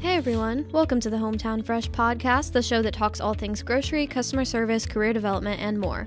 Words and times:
Hey 0.00 0.14
everyone, 0.14 0.64
welcome 0.70 1.00
to 1.00 1.10
the 1.10 1.16
Hometown 1.16 1.66
Fresh 1.66 1.90
podcast, 1.90 2.52
the 2.52 2.62
show 2.62 2.82
that 2.82 2.94
talks 2.94 3.20
all 3.20 3.34
things 3.34 3.64
grocery, 3.64 4.06
customer 4.06 4.44
service, 4.44 4.86
career 4.86 5.12
development, 5.12 5.60
and 5.60 5.76
more. 5.76 6.06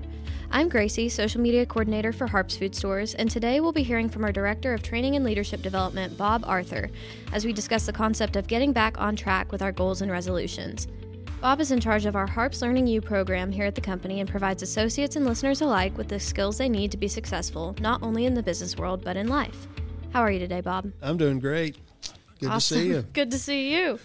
I'm 0.50 0.70
Gracie, 0.70 1.10
social 1.10 1.42
media 1.42 1.66
coordinator 1.66 2.10
for 2.10 2.26
Harps 2.26 2.56
Food 2.56 2.74
Stores, 2.74 3.14
and 3.14 3.30
today 3.30 3.60
we'll 3.60 3.70
be 3.70 3.82
hearing 3.82 4.08
from 4.08 4.24
our 4.24 4.32
Director 4.32 4.72
of 4.72 4.82
Training 4.82 5.16
and 5.16 5.26
Leadership 5.26 5.60
Development, 5.60 6.16
Bob 6.16 6.42
Arthur, 6.46 6.90
as 7.34 7.44
we 7.44 7.52
discuss 7.52 7.84
the 7.84 7.92
concept 7.92 8.34
of 8.36 8.46
getting 8.46 8.72
back 8.72 8.98
on 8.98 9.14
track 9.14 9.52
with 9.52 9.60
our 9.60 9.72
goals 9.72 10.00
and 10.00 10.10
resolutions. 10.10 10.88
Bob 11.42 11.60
is 11.60 11.70
in 11.70 11.78
charge 11.78 12.06
of 12.06 12.16
our 12.16 12.26
Harps 12.26 12.62
Learning 12.62 12.86
U 12.86 13.02
program 13.02 13.52
here 13.52 13.66
at 13.66 13.74
the 13.74 13.82
company 13.82 14.20
and 14.20 14.28
provides 14.28 14.62
associates 14.62 15.16
and 15.16 15.26
listeners 15.26 15.60
alike 15.60 15.98
with 15.98 16.08
the 16.08 16.18
skills 16.18 16.56
they 16.56 16.70
need 16.70 16.90
to 16.92 16.96
be 16.96 17.08
successful, 17.08 17.76
not 17.78 18.02
only 18.02 18.24
in 18.24 18.32
the 18.32 18.42
business 18.42 18.78
world, 18.78 19.04
but 19.04 19.18
in 19.18 19.28
life. 19.28 19.68
How 20.14 20.22
are 20.22 20.30
you 20.30 20.38
today, 20.38 20.62
Bob? 20.62 20.90
I'm 21.02 21.18
doing 21.18 21.40
great. 21.40 21.76
Good 22.42 22.50
awesome. 22.50 22.76
to 22.76 22.82
see 22.82 22.88
you. 22.88 23.02
Good 23.12 23.30
to 23.30 23.38
see 23.38 23.72
you. 23.72 24.00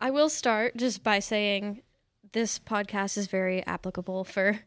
I 0.00 0.10
will 0.10 0.28
start 0.28 0.76
just 0.76 1.02
by 1.02 1.18
saying 1.18 1.82
this 2.32 2.60
podcast 2.60 3.18
is 3.18 3.26
very 3.26 3.66
applicable 3.66 4.22
for 4.22 4.60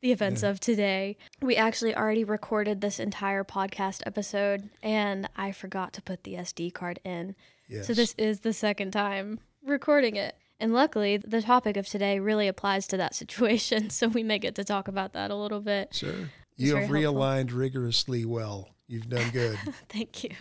the 0.00 0.12
events 0.12 0.44
yeah. 0.44 0.50
of 0.50 0.60
today. 0.60 1.16
We 1.42 1.56
actually 1.56 1.96
already 1.96 2.22
recorded 2.22 2.80
this 2.80 3.00
entire 3.00 3.42
podcast 3.42 4.02
episode 4.06 4.70
and 4.84 5.28
I 5.36 5.50
forgot 5.50 5.92
to 5.94 6.02
put 6.02 6.22
the 6.22 6.34
SD 6.34 6.72
card 6.72 7.00
in. 7.04 7.34
Yes. 7.68 7.88
So 7.88 7.94
this 7.94 8.14
is 8.16 8.40
the 8.40 8.52
second 8.52 8.92
time 8.92 9.40
recording 9.64 10.14
it. 10.14 10.36
And 10.60 10.72
luckily, 10.72 11.16
the 11.16 11.42
topic 11.42 11.76
of 11.76 11.88
today 11.88 12.20
really 12.20 12.46
applies 12.46 12.86
to 12.88 12.96
that 12.98 13.14
situation, 13.16 13.90
so 13.90 14.08
we 14.08 14.22
may 14.22 14.38
get 14.38 14.54
to 14.56 14.64
talk 14.64 14.86
about 14.86 15.12
that 15.14 15.30
a 15.30 15.34
little 15.34 15.60
bit. 15.60 15.94
Sure. 15.94 16.30
You 16.56 16.76
have 16.76 16.90
realigned 16.90 17.36
helpful. 17.36 17.58
rigorously 17.58 18.24
well. 18.24 18.68
You've 18.86 19.08
done 19.08 19.30
good. 19.30 19.58
Thank 19.88 20.24
you. 20.24 20.34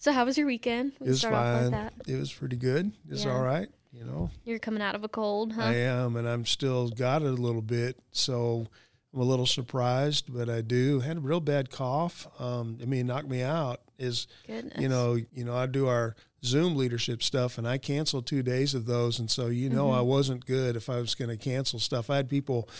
So, 0.00 0.12
how 0.12 0.24
was 0.24 0.38
your 0.38 0.46
weekend? 0.46 0.92
We 0.98 1.08
it 1.08 1.10
was 1.10 1.22
fine. 1.22 1.72
Like 1.72 1.92
it 2.08 2.16
was 2.16 2.32
pretty 2.32 2.56
good. 2.56 2.90
It's 3.10 3.24
yeah. 3.24 3.32
all 3.32 3.42
right. 3.42 3.68
You 3.92 4.04
know, 4.04 4.30
you're 4.44 4.58
coming 4.58 4.80
out 4.80 4.94
of 4.94 5.04
a 5.04 5.08
cold, 5.08 5.52
huh? 5.52 5.62
I 5.62 5.74
am, 5.74 6.16
and 6.16 6.26
I'm 6.26 6.46
still 6.46 6.88
got 6.88 7.20
it 7.20 7.28
a 7.28 7.32
little 7.32 7.60
bit. 7.60 7.98
So 8.10 8.66
I'm 9.12 9.20
a 9.20 9.24
little 9.24 9.44
surprised, 9.44 10.32
but 10.32 10.48
I 10.48 10.62
do 10.62 11.00
had 11.00 11.18
a 11.18 11.20
real 11.20 11.40
bad 11.40 11.70
cough. 11.70 12.26
Um, 12.40 12.78
I 12.80 12.86
mean, 12.86 13.08
knocked 13.08 13.28
me 13.28 13.42
out. 13.42 13.82
Is 13.98 14.26
Goodness. 14.46 14.80
you 14.80 14.88
know, 14.88 15.18
you 15.34 15.44
know, 15.44 15.54
I 15.54 15.66
do 15.66 15.86
our 15.86 16.16
Zoom 16.42 16.76
leadership 16.76 17.22
stuff, 17.22 17.58
and 17.58 17.68
I 17.68 17.76
canceled 17.76 18.26
two 18.26 18.42
days 18.42 18.72
of 18.72 18.86
those, 18.86 19.18
and 19.18 19.30
so 19.30 19.48
you 19.48 19.68
know, 19.68 19.88
mm-hmm. 19.88 19.98
I 19.98 20.00
wasn't 20.00 20.46
good 20.46 20.76
if 20.76 20.88
I 20.88 20.98
was 20.98 21.14
going 21.14 21.28
to 21.28 21.36
cancel 21.36 21.78
stuff. 21.78 22.08
I 22.08 22.16
had 22.16 22.30
people 22.30 22.70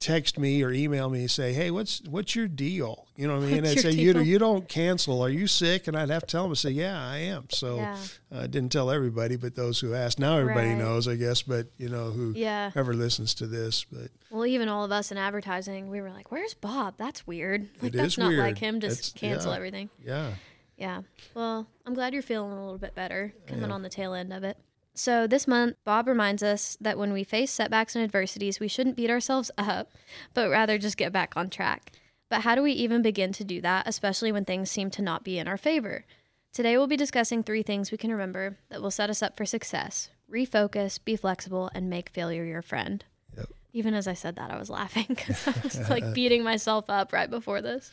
text 0.00 0.38
me 0.38 0.62
or 0.62 0.70
email 0.70 1.08
me 1.08 1.20
and 1.20 1.30
say, 1.30 1.52
"Hey, 1.52 1.70
what's 1.70 2.02
what's 2.08 2.34
your 2.34 2.48
deal?" 2.48 3.06
You 3.16 3.26
know 3.26 3.36
what 3.36 3.44
I 3.44 3.52
mean? 3.52 3.66
I'd 3.66 3.78
say, 3.78 3.90
"You 3.90 4.18
you 4.20 4.38
don't 4.38 4.68
cancel. 4.68 5.22
Are 5.22 5.28
you 5.28 5.46
sick?" 5.46 5.88
And 5.88 5.96
I'd 5.96 6.10
have 6.10 6.22
to 6.22 6.26
tell 6.26 6.44
them, 6.44 6.54
"Say, 6.54 6.70
yeah, 6.70 7.00
I 7.00 7.18
am." 7.18 7.46
So 7.50 7.76
yeah. 7.76 7.98
uh, 8.32 8.40
I 8.40 8.46
didn't 8.46 8.72
tell 8.72 8.90
everybody, 8.90 9.36
but 9.36 9.54
those 9.54 9.80
who 9.80 9.94
asked. 9.94 10.18
Now 10.18 10.36
everybody 10.38 10.70
right. 10.70 10.78
knows, 10.78 11.08
I 11.08 11.16
guess. 11.16 11.42
But 11.42 11.68
you 11.76 11.88
know 11.88 12.10
who 12.10 12.32
yeah. 12.36 12.70
ever 12.74 12.94
listens 12.94 13.34
to 13.34 13.46
this. 13.46 13.84
But 13.84 14.10
well, 14.30 14.46
even 14.46 14.68
all 14.68 14.84
of 14.84 14.92
us 14.92 15.10
in 15.10 15.18
advertising, 15.18 15.88
we 15.88 16.00
were 16.00 16.10
like, 16.10 16.30
"Where's 16.30 16.54
Bob? 16.54 16.94
That's 16.98 17.26
weird. 17.26 17.68
Like 17.82 17.94
it 17.94 17.96
that's 17.96 18.18
not 18.18 18.28
weird. 18.28 18.40
like 18.40 18.58
him. 18.58 18.80
Just 18.80 18.98
it's, 18.98 19.12
cancel 19.12 19.52
yeah. 19.52 19.56
everything." 19.56 19.90
Yeah. 20.04 20.30
Yeah. 20.76 21.02
Well, 21.34 21.66
I'm 21.86 21.94
glad 21.94 22.12
you're 22.12 22.22
feeling 22.22 22.52
a 22.52 22.60
little 22.60 22.78
bit 22.78 22.94
better 22.94 23.32
coming 23.46 23.70
on 23.70 23.82
the 23.82 23.88
tail 23.88 24.12
end 24.12 24.32
of 24.32 24.44
it. 24.44 24.58
So, 24.98 25.26
this 25.26 25.46
month, 25.46 25.76
Bob 25.84 26.08
reminds 26.08 26.42
us 26.42 26.78
that 26.80 26.96
when 26.96 27.12
we 27.12 27.22
face 27.22 27.50
setbacks 27.50 27.94
and 27.94 28.02
adversities, 28.02 28.58
we 28.58 28.66
shouldn't 28.66 28.96
beat 28.96 29.10
ourselves 29.10 29.50
up, 29.58 29.92
but 30.32 30.48
rather 30.48 30.78
just 30.78 30.96
get 30.96 31.12
back 31.12 31.36
on 31.36 31.50
track. 31.50 31.92
But 32.30 32.40
how 32.40 32.54
do 32.54 32.62
we 32.62 32.72
even 32.72 33.02
begin 33.02 33.30
to 33.34 33.44
do 33.44 33.60
that, 33.60 33.86
especially 33.86 34.32
when 34.32 34.46
things 34.46 34.70
seem 34.70 34.90
to 34.92 35.02
not 35.02 35.22
be 35.22 35.38
in 35.38 35.48
our 35.48 35.58
favor? 35.58 36.06
Today, 36.52 36.78
we'll 36.78 36.86
be 36.86 36.96
discussing 36.96 37.42
three 37.42 37.62
things 37.62 37.92
we 37.92 37.98
can 37.98 38.10
remember 38.10 38.56
that 38.70 38.80
will 38.80 38.90
set 38.90 39.10
us 39.10 39.22
up 39.22 39.36
for 39.36 39.44
success 39.44 40.08
refocus, 40.32 40.98
be 41.04 41.14
flexible, 41.14 41.70
and 41.74 41.90
make 41.90 42.08
failure 42.08 42.44
your 42.44 42.62
friend. 42.62 43.04
Yep. 43.36 43.48
Even 43.74 43.94
as 43.94 44.08
I 44.08 44.14
said 44.14 44.36
that, 44.36 44.50
I 44.50 44.58
was 44.58 44.70
laughing 44.70 45.04
because 45.08 45.46
I 45.46 45.54
was 45.62 45.90
like 45.90 46.14
beating 46.14 46.42
myself 46.42 46.86
up 46.88 47.12
right 47.12 47.28
before 47.28 47.60
this. 47.60 47.92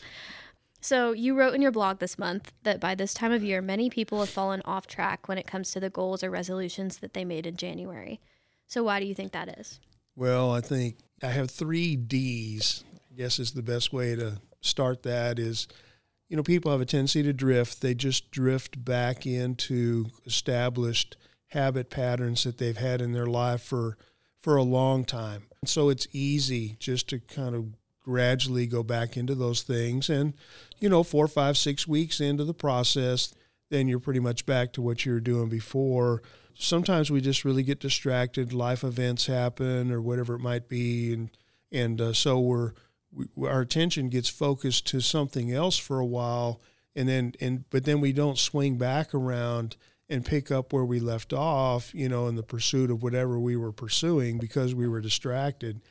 So, 0.83 1.13
you 1.13 1.33
wrote 1.33 1.53
in 1.53 1.61
your 1.61 1.71
blog 1.71 1.99
this 1.99 2.19
month 2.19 2.51
that 2.63 2.81
by 2.81 2.93
this 2.93 3.13
time 3.13 3.31
of 3.31 3.41
year, 3.41 3.61
many 3.61 3.89
people 3.89 4.19
have 4.19 4.29
fallen 4.29 4.61
off 4.65 4.85
track 4.85 5.29
when 5.29 5.37
it 5.37 5.47
comes 5.47 5.71
to 5.71 5.79
the 5.79 5.89
goals 5.89 6.23
or 6.23 6.29
resolutions 6.29 6.97
that 6.97 7.13
they 7.13 7.23
made 7.23 7.47
in 7.47 7.55
January. 7.55 8.19
So, 8.67 8.83
why 8.83 8.99
do 8.99 9.05
you 9.05 9.15
think 9.15 9.31
that 9.31 9.57
is? 9.57 9.79
Well, 10.15 10.51
I 10.51 10.59
think 10.59 10.97
I 11.23 11.27
have 11.27 11.49
three 11.49 11.95
D's. 11.95 12.83
I 13.11 13.15
guess 13.15 13.39
is 13.39 13.53
the 13.53 13.63
best 13.63 13.93
way 13.93 14.15
to 14.15 14.41
start 14.61 15.03
that 15.03 15.39
is 15.39 15.67
you 16.33 16.37
know, 16.37 16.41
people 16.41 16.71
have 16.71 16.81
a 16.81 16.85
tendency 16.85 17.21
to 17.21 17.31
drift. 17.31 17.81
They 17.81 17.93
just 17.93 18.31
drift 18.31 18.83
back 18.83 19.27
into 19.27 20.07
established 20.25 21.15
habit 21.49 21.91
patterns 21.91 22.43
that 22.43 22.57
they've 22.57 22.75
had 22.75 23.01
in 23.01 23.11
their 23.13 23.27
life 23.27 23.61
for 23.61 23.97
for 24.39 24.55
a 24.55 24.63
long 24.63 25.05
time. 25.05 25.43
And 25.61 25.69
so 25.69 25.89
it's 25.89 26.07
easy 26.11 26.75
just 26.79 27.07
to 27.09 27.19
kind 27.19 27.53
of 27.53 27.67
gradually 28.03 28.67
go 28.67 28.83
back 28.83 29.17
into 29.17 29.33
those 29.33 29.63
things. 29.63 30.09
And, 30.09 30.33
you 30.79 30.89
know, 30.89 31.03
four, 31.03 31.27
five, 31.27 31.57
six 31.57 31.87
weeks 31.87 32.19
into 32.19 32.43
the 32.43 32.53
process, 32.53 33.33
then 33.69 33.87
you're 33.87 33.99
pretty 33.99 34.19
much 34.19 34.45
back 34.45 34.73
to 34.73 34.81
what 34.81 35.05
you 35.05 35.13
were 35.13 35.19
doing 35.19 35.49
before. 35.49 36.21
Sometimes 36.53 37.09
we 37.09 37.21
just 37.21 37.43
really 37.43 37.63
get 37.63 37.79
distracted. 37.79 38.53
Life 38.53 38.83
events 38.83 39.25
happen 39.25 39.91
or 39.91 40.01
whatever 40.01 40.35
it 40.35 40.39
might 40.39 40.69
be. 40.69 41.13
And, 41.13 41.29
and 41.71 41.99
uh, 41.99 42.13
so 42.13 42.39
we're, 42.39 42.73
we, 43.11 43.25
our 43.47 43.61
attention 43.61 44.09
gets 44.09 44.29
focused 44.29 44.85
to 44.87 44.99
something 44.99 45.51
else 45.51 45.77
for 45.77 45.99
a 45.99 46.05
while. 46.05 46.61
And 46.95 47.09
then, 47.09 47.33
and, 47.39 47.67
but 47.71 47.85
then 47.85 48.01
we 48.01 48.13
don't 48.13 48.37
swing 48.37 48.77
back 48.77 49.15
around 49.15 49.77
and 50.09 50.25
pick 50.25 50.51
up 50.51 50.73
where 50.73 50.85
we 50.85 50.99
left 50.99 51.33
off, 51.33 51.95
you 51.95 52.07
know, 52.07 52.27
in 52.27 52.35
the 52.35 52.43
pursuit 52.43 52.91
of 52.91 53.01
whatever 53.01 53.39
we 53.39 53.55
were 53.55 53.71
pursuing 53.71 54.37
because 54.37 54.75
we 54.75 54.87
were 54.87 55.01
distracted. 55.01 55.81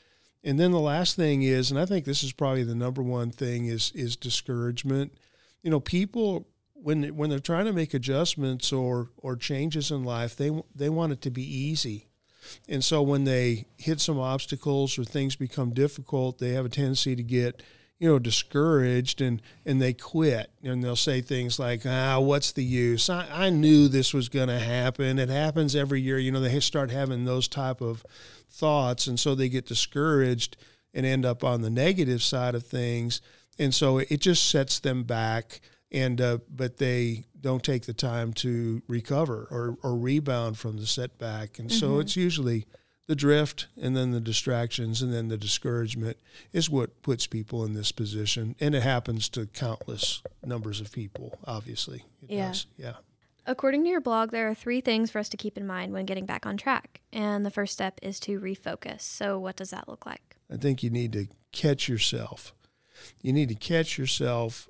And 0.45 0.59
then 0.59 0.73
the 0.73 0.81
last 0.81 1.17
thing 1.17 1.43
is, 1.43 1.71
and 1.71 1.79
I 1.79 1.87
think 1.87 2.05
this 2.05 2.25
is 2.25 2.33
probably 2.33 2.65
the 2.65 2.75
number 2.75 3.03
one 3.03 3.31
thing 3.31 3.67
is 3.67 3.93
is 3.95 4.17
discouragement. 4.17 5.13
You 5.63 5.71
know, 5.71 5.81
people 5.81 6.49
when 6.75 7.17
when 7.17 7.31
they're 7.31 7.39
trying 7.39 7.67
to 7.67 7.73
make 7.73 7.95
adjustments 7.95 8.73
or 8.73 9.11
or 9.19 9.37
changes 9.37 9.91
in 9.91 10.05
life, 10.05 10.37
they 10.37 10.51
they 10.75 10.89
want 10.89 11.13
it 11.13 11.21
to 11.23 11.31
be 11.31 11.43
easy. 11.43 12.09
And 12.69 12.83
so 12.85 13.03
when 13.03 13.23
they 13.23 13.67
hit 13.77 14.01
some 14.01 14.19
obstacles 14.19 14.99
or 14.99 15.05
things 15.05 15.37
become 15.37 15.71
difficult, 15.71 16.39
they 16.39 16.51
have 16.51 16.67
a 16.67 16.69
tendency 16.69 17.15
to 17.15 17.23
get 17.23 17.63
you 18.03 18.09
know 18.09 18.19
discouraged 18.19 19.21
and 19.21 19.41
and 19.65 19.81
they 19.81 19.93
quit. 19.93 20.51
And 20.65 20.83
they'll 20.83 20.97
say 20.97 21.21
things 21.21 21.61
like 21.61 21.83
ah 21.87 22.19
what's 22.19 22.51
the 22.51 22.65
use? 22.65 23.09
I, 23.09 23.29
I 23.47 23.51
knew 23.51 23.87
this 23.87 24.13
was 24.13 24.29
going 24.29 24.49
to 24.49 24.59
happen. 24.59 25.21
It 25.21 25.29
happens 25.29 25.77
every 25.77 26.01
year 26.01 26.19
you 26.19 26.33
know 26.33 26.41
they 26.41 26.59
start 26.59 26.91
having 26.91 27.25
those 27.25 27.47
type 27.47 27.81
of 27.81 28.05
thoughts 28.51 29.07
and 29.07 29.21
so 29.21 29.37
they 29.37 29.49
get 29.49 29.67
discouraged 29.67 30.57
and 30.93 31.07
end 31.07 31.25
up 31.25 31.45
on 31.45 31.63
the 31.63 31.71
negative 31.71 32.23
side 32.25 32.57
of 32.57 32.67
things. 32.67 33.21
And 33.57 33.73
so 33.73 33.99
it 33.99 34.21
just 34.21 34.51
sets 34.51 34.81
them 34.81 35.05
back 35.05 35.61
and 35.93 36.21
uh, 36.21 36.39
but 36.51 36.79
they 36.79 37.27
don't 37.41 37.63
take 37.63 37.87
the 37.87 37.95
time 37.95 38.33
to 38.33 38.83
recover 38.89 39.47
or, 39.49 39.77
or 39.85 39.97
rebound 39.97 40.59
from 40.59 40.77
the 40.77 40.87
setback. 40.87 41.61
And 41.61 41.71
mm-hmm. 41.71 41.79
so 41.79 42.01
it's 42.01 42.17
usually 42.17 42.67
the 43.13 43.17
drift 43.17 43.67
and 43.79 43.95
then 43.95 44.11
the 44.11 44.21
distractions 44.21 45.03
and 45.03 45.13
then 45.13 45.29
the 45.29 45.37
discouragement 45.37 46.17
is 46.51 46.71
what 46.71 47.03
puts 47.03 47.27
people 47.27 47.63
in 47.63 47.75
this 47.75 47.93
position 47.93 48.57
and 48.59 48.75
it 48.75 48.83
happens 48.83 49.29
to 49.29 49.45
countless 49.45 50.23
numbers 50.43 50.81
of 50.81 50.91
people 50.91 51.39
obviously 51.45 52.07
it 52.23 52.31
yeah 52.31 52.49
does. 52.49 52.67
yeah 52.79 52.95
According 53.45 53.83
to 53.83 53.91
your 53.91 54.01
blog, 54.01 54.31
there 54.31 54.49
are 54.49 54.55
three 54.55 54.81
things 54.81 55.11
for 55.11 55.19
us 55.19 55.29
to 55.31 55.37
keep 55.37 55.59
in 55.59 55.67
mind 55.67 55.93
when 55.93 56.07
getting 56.07 56.27
back 56.27 56.47
on 56.47 56.57
track. 56.57 57.01
And 57.13 57.45
the 57.45 57.51
first 57.51 57.73
step 57.73 57.99
is 58.01 58.21
to 58.21 58.39
refocus. 58.39 59.01
So, 59.01 59.37
what 59.37 59.57
does 59.57 59.71
that 59.71 59.89
look 59.89 60.07
like? 60.07 60.37
I 60.49 60.57
think 60.57 60.85
you 60.85 60.91
need 60.91 61.13
to 61.15 61.27
catch 61.51 61.89
yourself. 61.89 62.55
You 63.21 63.33
need 63.33 63.49
to 63.49 63.57
catch 63.57 63.99
yourself 63.99 64.69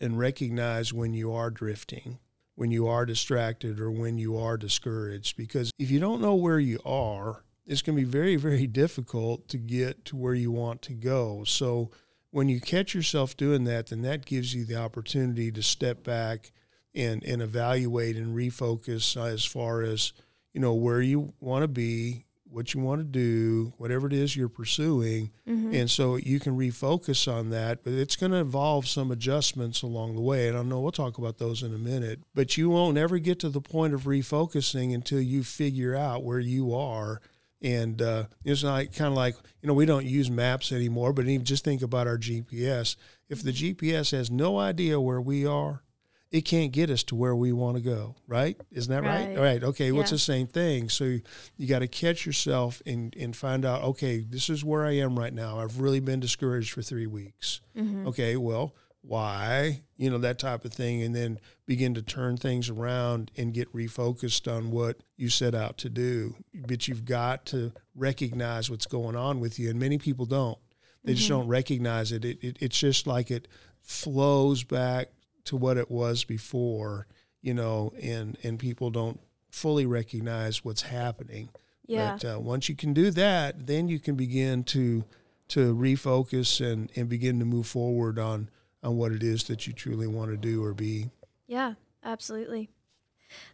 and 0.00 0.18
recognize 0.18 0.90
when 0.90 1.12
you 1.12 1.34
are 1.34 1.50
drifting, 1.50 2.18
when 2.54 2.70
you 2.70 2.88
are 2.88 3.04
distracted, 3.04 3.78
or 3.78 3.90
when 3.90 4.16
you 4.16 4.38
are 4.38 4.56
discouraged. 4.56 5.36
Because 5.36 5.70
if 5.78 5.90
you 5.90 6.00
don't 6.00 6.22
know 6.22 6.34
where 6.34 6.58
you 6.58 6.80
are, 6.86 7.43
it's 7.66 7.82
going 7.82 7.96
to 7.96 8.04
be 8.04 8.10
very, 8.10 8.36
very 8.36 8.66
difficult 8.66 9.48
to 9.48 9.58
get 9.58 10.04
to 10.06 10.16
where 10.16 10.34
you 10.34 10.50
want 10.50 10.82
to 10.82 10.92
go. 10.92 11.44
So, 11.44 11.90
when 12.30 12.48
you 12.48 12.60
catch 12.60 12.94
yourself 12.94 13.36
doing 13.36 13.62
that, 13.64 13.86
then 13.86 14.02
that 14.02 14.26
gives 14.26 14.54
you 14.54 14.64
the 14.64 14.74
opportunity 14.74 15.52
to 15.52 15.62
step 15.62 16.02
back 16.02 16.50
and 16.94 17.22
and 17.24 17.42
evaluate 17.42 18.16
and 18.16 18.36
refocus 18.36 19.16
as 19.16 19.44
far 19.44 19.82
as 19.82 20.12
you 20.52 20.60
know 20.60 20.74
where 20.74 21.00
you 21.00 21.32
want 21.40 21.62
to 21.62 21.68
be 21.68 22.24
what 22.48 22.72
you 22.72 22.80
want 22.80 23.00
to 23.00 23.04
do 23.04 23.72
whatever 23.78 24.06
it 24.06 24.12
is 24.12 24.36
you're 24.36 24.48
pursuing 24.48 25.30
mm-hmm. 25.48 25.74
and 25.74 25.90
so 25.90 26.14
you 26.14 26.38
can 26.38 26.56
refocus 26.56 27.30
on 27.30 27.50
that 27.50 27.82
but 27.82 27.92
it's 27.92 28.14
going 28.14 28.30
to 28.30 28.38
involve 28.38 28.86
some 28.86 29.10
adjustments 29.10 29.82
along 29.82 30.14
the 30.14 30.20
way 30.20 30.46
and 30.48 30.56
i 30.56 30.62
know 30.62 30.80
we'll 30.80 30.92
talk 30.92 31.18
about 31.18 31.38
those 31.38 31.62
in 31.64 31.74
a 31.74 31.78
minute 31.78 32.20
but 32.34 32.56
you 32.56 32.70
won't 32.70 32.96
ever 32.96 33.18
get 33.18 33.40
to 33.40 33.48
the 33.48 33.60
point 33.60 33.92
of 33.92 34.02
refocusing 34.02 34.94
until 34.94 35.20
you 35.20 35.42
figure 35.42 35.96
out 35.96 36.22
where 36.22 36.38
you 36.38 36.72
are 36.72 37.20
and 37.64 38.00
uh, 38.00 38.24
it's 38.44 38.62
like 38.62 38.94
kind 38.94 39.08
of 39.08 39.14
like 39.14 39.34
you 39.62 39.66
know 39.66 39.74
we 39.74 39.86
don't 39.86 40.06
use 40.06 40.30
maps 40.30 40.70
anymore 40.70 41.12
but 41.12 41.26
even 41.26 41.44
just 41.44 41.64
think 41.64 41.82
about 41.82 42.06
our 42.06 42.18
gps 42.18 42.94
if 43.28 43.42
the 43.42 43.50
gps 43.52 44.12
has 44.12 44.30
no 44.30 44.58
idea 44.58 45.00
where 45.00 45.20
we 45.20 45.44
are 45.46 45.82
it 46.30 46.42
can't 46.44 46.72
get 46.72 46.90
us 46.90 47.04
to 47.04 47.14
where 47.14 47.36
we 47.36 47.52
want 47.52 47.76
to 47.76 47.80
go, 47.80 48.16
right? 48.26 48.60
Isn't 48.72 48.90
that 48.92 49.04
right? 49.08 49.28
Right. 49.28 49.36
All 49.38 49.44
right. 49.44 49.62
Okay. 49.62 49.92
Well, 49.92 50.00
it's 50.00 50.10
Yeah. 50.10 50.16
the 50.16 50.18
same 50.18 50.46
thing. 50.48 50.88
So 50.88 51.04
you, 51.04 51.22
you 51.56 51.68
got 51.68 51.78
to 51.78 51.86
catch 51.86 52.26
yourself 52.26 52.82
and, 52.84 53.14
and 53.14 53.36
find 53.36 53.64
out, 53.64 53.82
okay, 53.84 54.18
this 54.28 54.50
is 54.50 54.64
where 54.64 54.84
I 54.84 54.96
am 54.96 55.16
right 55.16 55.32
now. 55.32 55.60
I've 55.60 55.78
really 55.78 56.00
been 56.00 56.18
discouraged 56.18 56.72
for 56.72 56.82
three 56.82 57.06
weeks. 57.06 57.60
Mm-hmm. 57.78 58.08
Okay. 58.08 58.36
Well, 58.36 58.74
why? 59.06 59.82
You 59.96 60.10
know, 60.10 60.18
that 60.18 60.38
type 60.38 60.64
of 60.64 60.72
thing. 60.72 61.02
And 61.02 61.14
then 61.14 61.38
begin 61.66 61.94
to 61.94 62.02
turn 62.02 62.36
things 62.36 62.68
around 62.68 63.30
and 63.36 63.52
get 63.52 63.72
refocused 63.72 64.50
on 64.50 64.70
what 64.70 64.98
you 65.16 65.28
set 65.28 65.54
out 65.54 65.76
to 65.78 65.88
do. 65.88 66.36
But 66.54 66.88
you've 66.88 67.04
got 67.04 67.44
to 67.46 67.72
recognize 67.94 68.70
what's 68.70 68.86
going 68.86 69.16
on 69.16 69.40
with 69.40 69.58
you. 69.58 69.70
And 69.70 69.78
many 69.78 69.98
people 69.98 70.26
don't. 70.26 70.58
They 71.04 71.12
just 71.12 71.28
don't 71.28 71.48
recognize 71.48 72.12
it. 72.12 72.24
It, 72.24 72.42
it. 72.42 72.56
It's 72.60 72.78
just 72.78 73.06
like 73.06 73.30
it 73.30 73.46
flows 73.82 74.64
back 74.64 75.08
to 75.44 75.56
what 75.56 75.76
it 75.76 75.90
was 75.90 76.24
before, 76.24 77.06
you 77.42 77.52
know, 77.52 77.92
and, 78.02 78.38
and 78.42 78.58
people 78.58 78.90
don't 78.90 79.20
fully 79.50 79.84
recognize 79.84 80.64
what's 80.64 80.80
happening. 80.82 81.50
Yeah. 81.86 82.16
But 82.18 82.36
uh, 82.36 82.40
once 82.40 82.70
you 82.70 82.74
can 82.74 82.94
do 82.94 83.10
that, 83.10 83.66
then 83.66 83.88
you 83.88 83.98
can 83.98 84.14
begin 84.14 84.64
to 84.64 85.04
to 85.46 85.74
refocus 85.74 86.64
and, 86.64 86.90
and 86.96 87.06
begin 87.06 87.38
to 87.38 87.44
move 87.44 87.66
forward 87.66 88.18
on 88.18 88.48
on 88.84 88.96
what 88.96 89.12
it 89.12 89.22
is 89.22 89.44
that 89.44 89.66
you 89.66 89.72
truly 89.72 90.06
want 90.06 90.30
to 90.30 90.36
do 90.36 90.62
or 90.62 90.74
be. 90.74 91.10
Yeah, 91.46 91.74
absolutely. 92.04 92.70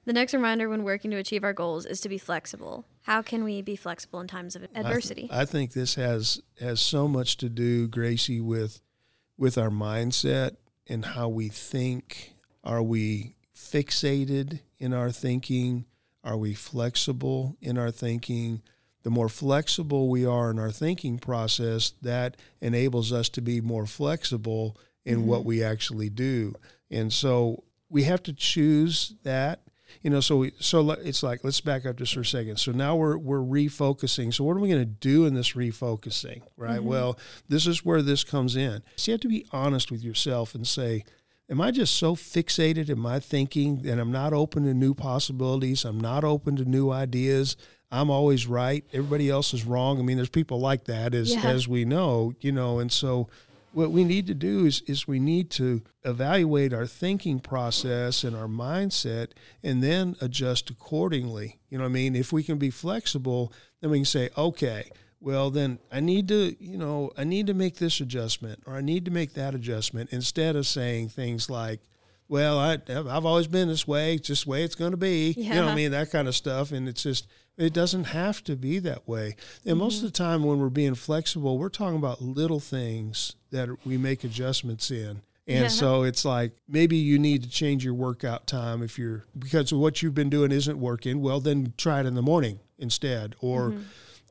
The 0.04 0.12
next 0.12 0.34
reminder 0.34 0.68
when 0.68 0.84
working 0.84 1.10
to 1.12 1.16
achieve 1.16 1.44
our 1.44 1.52
goals 1.52 1.86
is 1.86 2.00
to 2.02 2.08
be 2.08 2.18
flexible. 2.18 2.84
How 3.02 3.22
can 3.22 3.44
we 3.44 3.62
be 3.62 3.76
flexible 3.76 4.20
in 4.20 4.26
times 4.26 4.56
of 4.56 4.62
I 4.62 4.66
th- 4.66 4.84
adversity? 4.84 5.28
I, 5.32 5.44
think 5.44 5.72
this 5.72 5.94
has 5.94 6.42
has 6.60 6.80
so 6.80 7.08
much 7.08 7.36
to 7.38 7.48
do, 7.48 7.88
Gracie, 7.88 8.40
with 8.40 8.82
with 9.38 9.56
our 9.56 9.70
mindset 9.70 10.56
and 10.86 11.04
how 11.04 11.28
we 11.28 11.48
think. 11.48 12.34
Are 12.62 12.82
we 12.82 13.36
fixated 13.56 14.60
in 14.78 14.92
our 14.92 15.10
thinking? 15.10 15.86
Are 16.22 16.36
we 16.36 16.52
flexible 16.52 17.56
in 17.62 17.78
our 17.78 17.90
thinking? 17.90 18.60
The 19.02 19.10
more 19.10 19.30
flexible 19.30 20.10
we 20.10 20.26
are 20.26 20.50
in 20.50 20.58
our 20.58 20.70
thinking 20.70 21.18
process, 21.18 21.94
that 22.02 22.36
enables 22.60 23.14
us 23.14 23.30
to 23.30 23.40
be 23.40 23.62
more 23.62 23.86
flexible 23.86 24.76
in 25.04 25.26
what 25.26 25.40
mm-hmm. 25.40 25.48
we 25.48 25.62
actually 25.62 26.10
do. 26.10 26.54
And 26.90 27.12
so 27.12 27.64
we 27.88 28.04
have 28.04 28.22
to 28.24 28.32
choose 28.32 29.14
that. 29.22 29.60
You 30.02 30.10
know 30.10 30.20
so 30.20 30.36
we 30.36 30.52
so 30.60 30.88
it's 30.92 31.24
like 31.24 31.42
let's 31.42 31.60
back 31.60 31.84
up 31.84 31.96
just 31.96 32.14
for 32.14 32.20
a 32.20 32.24
second. 32.24 32.58
So 32.58 32.70
now 32.70 32.94
we're 32.94 33.18
we're 33.18 33.38
refocusing. 33.40 34.32
So 34.32 34.44
what 34.44 34.56
are 34.56 34.60
we 34.60 34.68
going 34.68 34.80
to 34.80 34.84
do 34.84 35.26
in 35.26 35.34
this 35.34 35.54
refocusing 35.54 36.42
right? 36.56 36.78
Mm-hmm. 36.78 36.86
Well 36.86 37.18
this 37.48 37.66
is 37.66 37.84
where 37.84 38.00
this 38.00 38.22
comes 38.22 38.54
in. 38.54 38.82
So 38.94 39.10
you 39.10 39.14
have 39.14 39.20
to 39.22 39.28
be 39.28 39.46
honest 39.50 39.90
with 39.90 40.02
yourself 40.02 40.54
and 40.54 40.66
say 40.66 41.04
am 41.50 41.60
i 41.60 41.72
just 41.72 41.94
so 41.96 42.14
fixated 42.14 42.88
in 42.88 43.00
my 43.00 43.18
thinking 43.18 43.82
that 43.82 43.98
i'm 43.98 44.12
not 44.12 44.32
open 44.32 44.64
to 44.64 44.72
new 44.72 44.94
possibilities? 44.94 45.84
I'm 45.84 45.98
not 45.98 46.22
open 46.22 46.54
to 46.56 46.64
new 46.64 46.90
ideas. 46.90 47.56
I'm 47.90 48.08
always 48.08 48.46
right. 48.46 48.84
Everybody 48.92 49.28
else 49.28 49.52
is 49.52 49.64
wrong. 49.64 49.98
I 49.98 50.02
mean 50.02 50.16
there's 50.16 50.28
people 50.28 50.60
like 50.60 50.84
that 50.84 51.14
as 51.14 51.34
Yeah. 51.34 51.46
as 51.46 51.66
we 51.66 51.84
know 51.84 52.32
you 52.40 52.52
know 52.52 52.78
and 52.78 52.92
so 52.92 53.28
what 53.72 53.90
we 53.90 54.04
need 54.04 54.26
to 54.26 54.34
do 54.34 54.66
is, 54.66 54.82
is 54.82 55.06
we 55.06 55.20
need 55.20 55.50
to 55.50 55.82
evaluate 56.04 56.72
our 56.72 56.86
thinking 56.86 57.40
process 57.40 58.24
and 58.24 58.36
our 58.36 58.46
mindset 58.46 59.28
and 59.62 59.82
then 59.82 60.16
adjust 60.20 60.70
accordingly. 60.70 61.60
You 61.68 61.78
know 61.78 61.84
what 61.84 61.90
I 61.90 61.92
mean? 61.92 62.16
If 62.16 62.32
we 62.32 62.42
can 62.42 62.58
be 62.58 62.70
flexible, 62.70 63.52
then 63.80 63.90
we 63.90 63.98
can 63.98 64.04
say, 64.04 64.30
okay, 64.36 64.90
well 65.20 65.50
then 65.50 65.78
I 65.92 66.00
need 66.00 66.28
to, 66.28 66.56
you 66.58 66.78
know, 66.78 67.10
I 67.16 67.24
need 67.24 67.46
to 67.46 67.54
make 67.54 67.76
this 67.76 68.00
adjustment 68.00 68.62
or 68.66 68.74
I 68.74 68.80
need 68.80 69.04
to 69.04 69.10
make 69.10 69.34
that 69.34 69.54
adjustment 69.54 70.10
instead 70.12 70.56
of 70.56 70.66
saying 70.66 71.10
things 71.10 71.50
like, 71.50 71.80
well, 72.30 72.60
I, 72.60 72.78
I've 72.88 73.26
always 73.26 73.48
been 73.48 73.66
this 73.66 73.88
way. 73.88 74.14
It's 74.14 74.28
just 74.28 74.44
the 74.44 74.50
way 74.50 74.62
it's 74.62 74.76
going 74.76 74.92
to 74.92 74.96
be. 74.96 75.34
You 75.36 75.52
know 75.52 75.64
what 75.64 75.72
I 75.72 75.74
mean? 75.74 75.90
That 75.90 76.12
kind 76.12 76.28
of 76.28 76.36
stuff. 76.36 76.70
And 76.70 76.88
it's 76.88 77.02
just, 77.02 77.26
it 77.58 77.72
doesn't 77.72 78.04
have 78.04 78.44
to 78.44 78.54
be 78.54 78.78
that 78.78 79.08
way. 79.08 79.34
And 79.66 79.78
most 79.78 79.96
of 79.96 80.04
the 80.04 80.16
time 80.16 80.44
when 80.44 80.60
we're 80.60 80.68
being 80.68 80.94
flexible, 80.94 81.58
we're 81.58 81.68
talking 81.68 81.98
about 81.98 82.22
little 82.22 82.60
things 82.60 83.34
that 83.50 83.84
we 83.84 83.98
make 83.98 84.22
adjustments 84.22 84.92
in. 84.92 85.22
And 85.48 85.62
Yeah. 85.62 85.68
so 85.68 86.04
it's 86.04 86.24
like 86.24 86.52
maybe 86.68 86.96
you 86.96 87.18
need 87.18 87.42
to 87.42 87.50
change 87.50 87.84
your 87.84 87.94
workout 87.94 88.46
time 88.46 88.80
if 88.80 88.96
you're 88.96 89.24
because 89.36 89.74
what 89.74 90.00
you've 90.00 90.14
been 90.14 90.30
doing 90.30 90.52
isn't 90.52 90.78
working. 90.78 91.20
Well, 91.20 91.40
then 91.40 91.74
try 91.76 91.98
it 91.98 92.06
in 92.06 92.14
the 92.14 92.22
morning 92.22 92.60
instead. 92.78 93.34
Or 93.40 93.70
mm-hmm. 93.70 93.82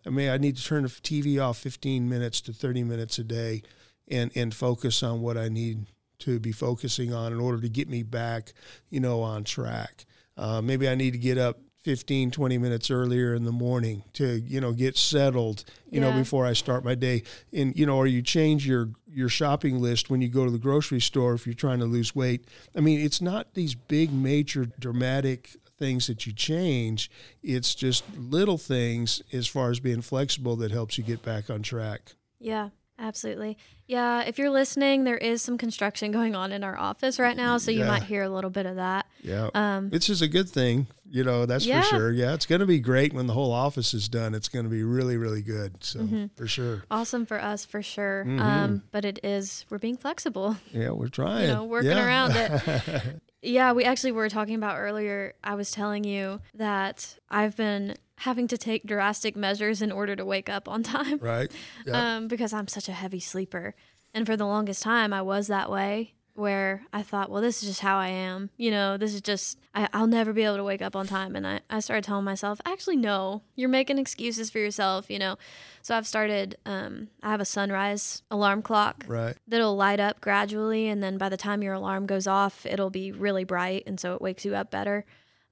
I 0.06 0.10
mean, 0.10 0.30
I 0.30 0.38
need 0.38 0.56
to 0.56 0.63
turn 0.63 0.84
the 0.84 0.90
TV 0.90 1.38
off 1.44 1.57
15 1.57 2.07
minutes 2.07 2.40
to 2.42 2.54
30 2.54 2.86
minutes 2.86 3.19
a 3.19 3.25
day 3.25 3.62
and, 4.07 4.31
and 4.36 4.56
focus 4.56 5.04
on 5.04 5.19
what 5.19 5.38
I 5.38 5.50
need 5.50 5.88
to 6.19 6.39
be 6.39 6.51
focusing 6.51 7.13
on 7.13 7.33
in 7.33 7.39
order 7.39 7.62
to 7.62 7.69
get 7.69 7.89
me 7.89 8.04
back, 8.04 8.54
you 8.89 9.00
know, 9.00 9.21
on 9.21 9.44
track. 9.44 10.06
Uh, 10.38 10.62
maybe 10.62 10.88
I 10.88 10.95
need 10.95 11.12
to 11.12 11.18
get 11.19 11.38
up 11.38 11.60
15, 11.83 12.31
20 12.31 12.57
minutes 12.57 12.92
earlier 12.92 13.33
in 13.33 13.45
the 13.45 13.51
morning 13.51 14.04
to, 14.13 14.42
you 14.42 14.60
know, 14.60 14.74
get 14.74 14.98
settled, 14.98 15.63
you 15.89 16.01
know, 16.01 16.12
before 16.12 16.45
I 16.45 16.54
start 16.54 16.83
my 16.83 16.94
day. 16.94 17.24
And, 17.54 17.77
you 17.77 17.86
know, 17.86 17.95
or 17.95 18.06
you 18.06 18.21
change 18.21 18.68
your, 18.68 18.89
your 19.07 19.30
shopping 19.30 19.81
list 19.81 20.10
when 20.10 20.21
you 20.21 20.27
go 20.27 20.44
to 20.44 20.51
the 20.51 20.57
grocery 20.57 21.00
store 21.00 21.33
if 21.33 21.48
you're 21.48 21.54
trying 21.54 21.80
to 21.80 21.86
lose 21.86 22.13
weight. 22.13 22.45
I 22.75 22.81
mean, 22.81 23.00
it's 23.00 23.21
not 23.21 23.54
these 23.54 23.75
big, 23.75 24.12
major, 24.12 24.66
dramatic 24.66 25.56
things 25.77 26.07
that 26.07 26.27
you 26.27 26.33
change. 26.33 27.10
It's 27.42 27.74
just 27.74 28.04
little 28.16 28.57
things 28.57 29.21
as 29.31 29.48
far 29.48 29.71
as 29.71 29.80
being 29.80 30.01
flexible 30.01 30.57
that 30.57 30.71
helps 30.71 30.98
you 30.98 31.04
get 31.06 31.24
back 31.24 31.50
on 31.50 31.62
track. 31.62 32.13
Yeah, 32.39 32.69
absolutely. 33.00 33.57
Yeah, 33.88 34.22
if 34.24 34.38
you're 34.38 34.50
listening, 34.51 35.04
there 35.04 35.18
is 35.18 35.42
some 35.42 35.57
construction 35.57 36.12
going 36.12 36.36
on 36.36 36.51
in 36.51 36.63
our 36.63 36.78
office 36.78 37.18
right 37.19 37.36
now, 37.36 37.57
so 37.57 37.72
you 37.72 37.80
Yeah. 37.80 37.88
might 37.88 38.04
hear 38.04 38.22
a 38.24 38.30
little 38.30 38.50
bit 38.51 38.66
of 38.66 38.75
that. 38.75 39.06
Yeah. 39.22 39.50
Um, 39.56 39.90
It's 39.92 40.06
just 40.06 40.22
a 40.22 40.28
good 40.28 40.48
thing, 40.50 40.88
you 41.10 41.24
know, 41.24 41.46
that's 41.48 41.66
Yeah. 41.66 41.81
for 41.81 41.88
sure. 41.88 42.12
Yeah, 42.12 42.34
it's 42.34 42.46
going 42.46 42.60
to 42.62 42.68
be 42.68 42.80
great 42.80 43.13
when 43.13 43.25
the 43.28 43.34
whole 43.34 43.51
office 43.51 43.94
is 43.94 44.07
done. 44.07 44.36
It's 44.36 44.48
going 44.50 44.66
to 44.66 44.69
be 44.69 44.84
really, 44.84 45.18
really 45.18 45.42
good. 45.42 45.84
So, 45.84 46.01
Mm-hmm. 46.01 46.25
for 46.36 46.46
sure. 46.48 46.84
awesome 46.92 47.25
for 47.25 47.42
us 47.42 47.66
for 47.66 47.81
sure. 47.81 48.25
Mm-hmm. 48.28 48.40
Um, 48.40 48.84
but 48.92 49.06
it 49.06 49.19
is 49.24 49.66
we're 49.69 49.80
being 49.80 49.98
flexible. 49.98 50.57
Yeah, 50.72 50.92
we're 50.92 51.07
trying. 51.22 51.48
You 51.48 51.54
know, 51.56 51.63
working 51.63 51.92
Yeah. 51.92 52.06
around 52.06 52.36
it. 52.36 53.02
Yeah, 53.42 53.72
we 53.72 53.86
actually 53.86 54.12
were 54.12 54.28
talking 54.28 54.56
about 54.56 54.75
earlier. 54.80 55.34
I 55.42 55.56
was 55.56 55.72
telling 55.72 56.04
you 56.04 56.42
that 56.56 57.18
I've 57.30 57.56
been 57.56 57.95
having 58.19 58.48
to 58.48 58.57
take 58.57 58.86
drastic 58.86 59.36
measures 59.36 59.81
in 59.81 59.92
order 59.92 60.16
to 60.16 60.25
wake 60.25 60.50
up 60.50 60.68
on 60.68 60.83
time. 60.95 61.18
right. 61.19 61.51
Yeah. 61.86 62.18
um, 62.18 62.27
because 62.27 62.54
I'm 62.54 62.68
such 62.68 62.89
a 62.89 62.94
heavy 62.94 63.19
sleeper. 63.19 63.75
And 64.13 64.25
for 64.25 64.36
the 64.36 64.45
longest 64.45 64.81
time, 64.83 65.13
I 65.13 65.21
was 65.21 65.48
that 65.48 65.69
way 65.69 66.13
where 66.39 66.83
I 66.94 67.04
thought, 67.04 67.30
well, 67.30 67.42
this 67.42 67.62
is 67.62 67.69
just 67.69 67.81
how 67.81 67.98
I 67.98 68.07
am. 68.07 68.50
You 68.56 68.71
know, 68.71 68.95
this 68.98 69.13
is 69.13 69.21
just, 69.21 69.60
I, 69.76 69.90
I'll 69.92 70.07
never 70.07 70.31
be 70.31 70.44
able 70.44 70.56
to 70.56 70.64
wake 70.64 70.81
up 70.81 70.95
on 70.95 71.06
time. 71.06 71.35
And 71.35 71.45
I, 71.45 71.59
I 71.69 71.81
started 71.81 72.06
telling 72.06 72.23
myself, 72.23 72.61
actually, 72.66 72.95
no, 72.95 73.44
you're 73.56 73.69
making 73.69 73.99
excuses 73.99 74.49
for 74.49 74.57
yourself, 74.57 75.11
you 75.11 75.19
know. 75.19 75.38
So 75.81 75.95
I've 75.97 76.07
started, 76.07 76.56
um, 76.66 77.09
I 77.21 77.30
have 77.30 77.42
a 77.42 77.45
sunrise 77.45 78.23
alarm 78.31 78.61
clock 78.61 79.04
right. 79.07 79.35
that'll 79.47 79.76
light 79.76 79.99
up 79.99 80.21
gradually. 80.21 80.88
And 80.88 81.04
then 81.04 81.18
by 81.18 81.28
the 81.28 81.38
time 81.38 81.61
your 81.61 81.73
alarm 81.73 82.06
goes 82.06 82.26
off, 82.26 82.66
it'll 82.66 82.90
be 82.90 83.11
really 83.11 83.44
bright. 83.44 83.83
And 83.85 83.99
so 83.99 84.14
it 84.14 84.21
wakes 84.21 84.45
you 84.45 84.56
up 84.56 84.71
better. 84.71 85.06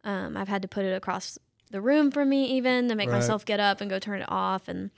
Um, 0.06 0.38
I've 0.38 0.48
had 0.48 0.62
to 0.62 0.70
put 0.70 0.86
it 0.86 0.96
across 0.96 1.38
the 1.72 1.82
room 1.82 2.12
from 2.12 2.30
me 2.30 2.46
even 2.58 2.88
to 2.90 2.96
make 2.96 3.10
Right. 3.10 3.16
myself 3.18 3.46
get 3.46 3.60
up 3.60 3.82
and 3.82 3.90
go 3.90 4.00
turn 4.00 4.22
it 4.22 4.30
off 4.32 4.68
and 4.68 4.92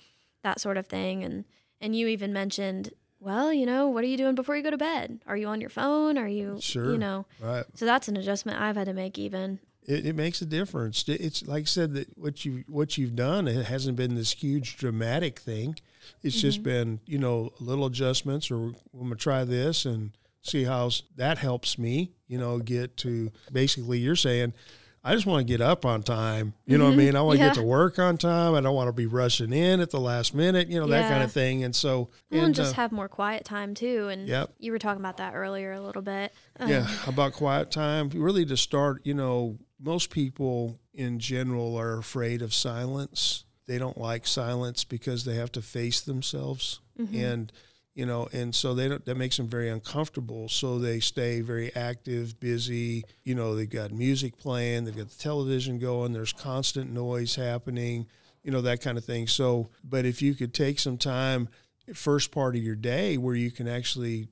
that 0.44 0.60
sort 0.60 0.78
of 0.78 0.88
thing. 0.88 1.24
And 1.24 1.46
and 1.82 1.96
you 1.96 2.08
even 2.08 2.34
mentioned, 2.34 2.92
well, 3.20 3.52
you 3.54 3.66
know, 3.66 3.88
what 3.88 4.04
are 4.04 4.08
you 4.08 4.18
doing 4.18 4.36
before 4.36 4.56
you 4.58 4.64
go 4.64 4.70
to 4.72 4.78
bed? 4.78 5.20
Are 5.28 5.38
you 5.38 5.48
on 5.48 5.62
your 5.62 5.70
phone? 5.70 6.18
Are 6.18 6.28
you, 6.28 6.58
Sure. 6.62 6.92
you 6.92 6.98
know? 6.98 7.26
Right. 7.40 7.64
So 7.76 7.86
that's 7.86 8.08
an 8.08 8.18
adjustment 8.18 8.60
I've 8.62 8.76
had 8.76 8.86
to 8.88 8.94
make 8.94 9.18
even. 9.18 9.60
It, 9.88 10.06
it 10.08 10.16
makes 10.16 10.42
a 10.42 10.46
difference. 10.46 11.04
It's 11.08 11.46
like 11.48 11.62
I 11.62 11.66
said 11.66 11.94
that 11.96 12.18
what 12.18 12.46
you 12.46 12.64
what 12.68 12.98
you've 12.98 13.16
done 13.16 13.48
it 13.48 13.66
hasn't 13.66 13.98
been 13.98 14.16
this 14.16 14.34
huge 14.34 14.78
dramatic 14.78 15.40
thing. 15.40 15.76
It's 16.22 16.36
Mm-hmm. 16.36 16.42
just 16.42 16.64
been 16.64 17.00
you 17.06 17.18
know 17.18 17.52
little 17.60 17.86
adjustments, 17.86 18.52
or 18.52 18.58
I'm 18.68 18.76
gonna 18.94 19.16
try 19.16 19.44
this 19.46 19.86
and 19.86 20.12
see 20.42 20.64
how 20.66 20.90
that 21.16 21.38
helps 21.40 21.78
me. 21.80 22.12
You 22.28 22.38
know, 22.38 22.60
get 22.60 22.98
to 22.98 23.32
basically 23.52 24.00
you're 24.00 24.16
saying. 24.16 24.54
I 25.04 25.14
just 25.14 25.26
want 25.26 25.48
to 25.48 25.52
get 25.52 25.62
up 25.62 25.86
on 25.86 26.04
time. 26.04 26.54
You 26.66 26.78
know 26.78 26.86
what 26.86 26.94
I 26.94 26.98
mean? 26.98 27.16
I 27.16 27.22
want 27.22 27.38
to 27.38 27.40
Mm-hmm. 27.40 27.48
Yeah. 27.50 27.54
get 27.56 27.62
to 27.62 27.66
work 27.66 28.00
on 28.00 28.18
time. 28.18 28.54
I 28.54 28.62
don't 28.62 28.76
want 28.76 28.90
to 28.90 28.94
be 28.94 29.06
rushing 29.06 29.54
in 29.54 29.80
at 29.80 29.92
the 29.92 30.00
last 30.00 30.34
minute, 30.36 30.68
you 30.68 30.80
know, 30.80 30.88
that 30.88 31.10
kind 31.10 31.24
of 31.24 31.32
thing. 31.32 31.64
And 31.64 31.74
so, 31.76 32.10
Well, 32.30 32.40
and 32.40 32.46
and, 32.48 32.56
just 32.56 32.74
uh, 32.74 32.76
have 32.82 32.92
more 32.92 33.08
quiet 33.08 33.46
time 33.46 33.74
too. 33.76 34.10
And 34.10 34.28
Yep. 34.28 34.54
you 34.60 34.72
were 34.74 34.80
talking 34.80 35.00
about 35.02 35.18
that 35.18 35.36
earlier 35.36 35.72
a 35.72 35.80
little 35.82 36.02
bit. 36.02 36.34
Um, 36.60 36.70
yeah, 36.70 36.88
about 37.08 37.32
quiet 37.34 37.72
time. 37.72 38.10
Really, 38.14 38.46
to 38.46 38.58
start, 38.58 39.02
you 39.06 39.14
know, 39.14 39.58
most 39.80 40.10
people 40.10 40.80
in 40.94 41.20
general 41.20 41.78
are 41.78 41.98
afraid 41.98 42.42
of 42.42 42.54
silence. 42.54 43.46
They 43.68 43.78
don't 43.78 43.98
like 43.98 44.28
silence 44.28 44.84
because 44.84 45.24
they 45.24 45.36
have 45.36 45.52
to 45.54 45.62
face 45.62 46.02
themselves, 46.02 46.82
and 47.14 47.52
you 48.00 48.06
know, 48.06 48.30
and 48.32 48.56
so 48.56 48.74
they 48.74 48.88
don't, 48.88 49.04
that 49.04 49.18
makes 49.18 49.36
them 49.36 49.50
very 49.50 49.68
uncomfortable. 49.68 50.48
So 50.48 50.80
they 50.80 51.02
stay 51.02 51.42
very 51.42 51.76
active, 51.76 52.40
busy. 52.40 53.04
You 53.26 53.36
know, 53.36 53.56
they've 53.56 53.70
got 53.70 53.92
music 53.92 54.38
playing, 54.38 54.86
they've 54.86 54.96
got 54.96 55.10
the 55.10 55.22
television 55.22 55.80
going. 55.80 56.14
There's 56.14 56.32
constant 56.32 56.94
noise 56.94 57.36
happening. 57.36 58.08
You 58.42 58.52
know 58.52 58.62
that 58.62 58.80
kind 58.80 58.98
of 58.98 59.04
thing. 59.04 59.28
So, 59.28 59.70
but 59.84 60.06
if 60.06 60.22
you 60.22 60.34
could 60.34 60.54
take 60.54 60.80
some 60.80 60.98
time, 60.98 61.50
first 61.94 62.32
part 62.32 62.56
of 62.56 62.64
your 62.64 62.78
day, 62.78 63.18
where 63.18 63.36
you 63.36 63.52
can 63.52 63.68
actually 63.68 64.30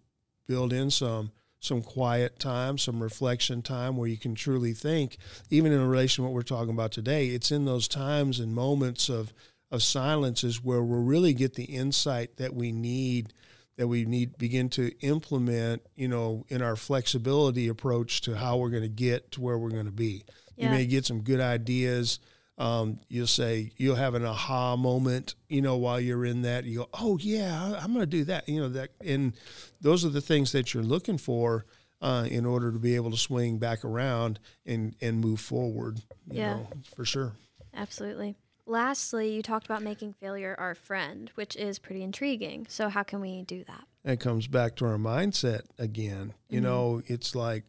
build 0.47 0.71
in 0.71 0.89
some 0.89 1.33
some 1.59 1.81
quiet 1.81 2.39
time, 2.39 2.77
some 2.77 3.03
reflection 3.03 3.61
time 3.61 3.97
where 3.97 4.07
you 4.07 4.15
can 4.15 4.33
truly 4.33 4.71
think. 4.71 5.17
Even 5.49 5.73
in 5.73 5.85
relation 5.85 6.23
to 6.23 6.29
what 6.29 6.33
we're 6.33 6.41
talking 6.41 6.73
about 6.73 6.93
today, 6.93 7.27
it's 7.27 7.51
in 7.51 7.65
those 7.65 7.89
times 7.89 8.39
and 8.39 8.55
moments 8.55 9.09
of 9.09 9.33
of 9.69 9.83
silence 9.83 10.45
is 10.45 10.63
where 10.63 10.81
we'll 10.81 11.03
really 11.03 11.33
get 11.33 11.55
the 11.55 11.65
insight 11.65 12.37
that 12.37 12.53
we 12.53 12.71
need 12.71 13.33
that 13.77 13.87
we 13.87 14.05
need 14.05 14.37
begin 14.37 14.69
to 14.69 14.91
implement, 14.99 15.83
you 15.95 16.07
know, 16.07 16.45
in 16.49 16.61
our 16.61 16.75
flexibility 16.75 17.67
approach 17.67 18.21
to 18.21 18.35
how 18.35 18.57
we're 18.57 18.69
going 18.69 18.83
to 18.83 18.89
get 18.89 19.31
to 19.31 19.41
where 19.41 19.57
we're 19.57 19.69
going 19.69 19.85
to 19.85 19.91
be. 19.91 20.23
Yeah. 20.55 20.65
You 20.65 20.71
may 20.71 20.85
get 20.85 21.05
some 21.05 21.21
good 21.21 21.39
ideas. 21.39 22.19
Um, 22.57 22.99
you'll 23.07 23.27
say 23.27 23.71
you'll 23.77 23.95
have 23.95 24.15
an 24.15 24.25
aha 24.25 24.75
moment, 24.75 25.35
you 25.47 25.61
know, 25.61 25.77
while 25.77 25.99
you're 25.99 26.25
in 26.25 26.41
that. 26.41 26.65
You 26.65 26.79
go, 26.79 26.89
oh 26.95 27.19
yeah, 27.19 27.79
I'm 27.79 27.93
going 27.93 28.03
to 28.03 28.07
do 28.07 28.23
that. 28.25 28.49
You 28.49 28.61
know 28.61 28.69
that, 28.69 28.89
and 29.05 29.33
those 29.79 30.03
are 30.03 30.09
the 30.09 30.21
things 30.21 30.51
that 30.53 30.73
you're 30.73 30.81
looking 30.83 31.19
for 31.19 31.67
uh, 32.01 32.27
in 32.29 32.47
order 32.47 32.71
to 32.71 32.79
be 32.79 32.95
able 32.95 33.11
to 33.11 33.17
swing 33.17 33.59
back 33.59 33.85
around 33.85 34.39
and 34.65 34.95
and 35.01 35.19
move 35.19 35.39
forward. 35.39 36.01
yeah, 36.27 36.55
know, 36.55 36.67
for 36.95 37.05
sure. 37.05 37.33
Absolutely. 37.75 38.35
Lastly, 38.67 39.33
you 39.33 39.41
talked 39.41 39.65
about 39.65 39.81
making 39.81 40.13
failure 40.13 40.53
our 40.59 40.75
friend, 40.75 41.31
which 41.35 41.55
is 41.55 41.79
pretty 41.79 42.03
intriguing. 42.03 42.67
So, 42.69 42.89
how 42.89 43.03
can 43.03 43.21
we 43.21 43.43
do 43.43 43.63
that? 43.63 43.85
It 44.03 44.19
comes 44.19 44.47
back 44.47 44.75
to 44.77 44.85
our 44.85 44.97
mindset 44.97 45.61
again. 45.79 46.33
You 46.49 46.57
mm-hmm. 46.57 46.69
know, 46.69 47.01
it's 47.05 47.33
like, 47.33 47.63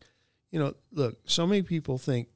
you 0.51 0.59
know, 0.59 0.75
look, 0.93 1.19
so 1.25 1.47
many 1.47 1.63
people 1.63 1.99
think 1.99 2.29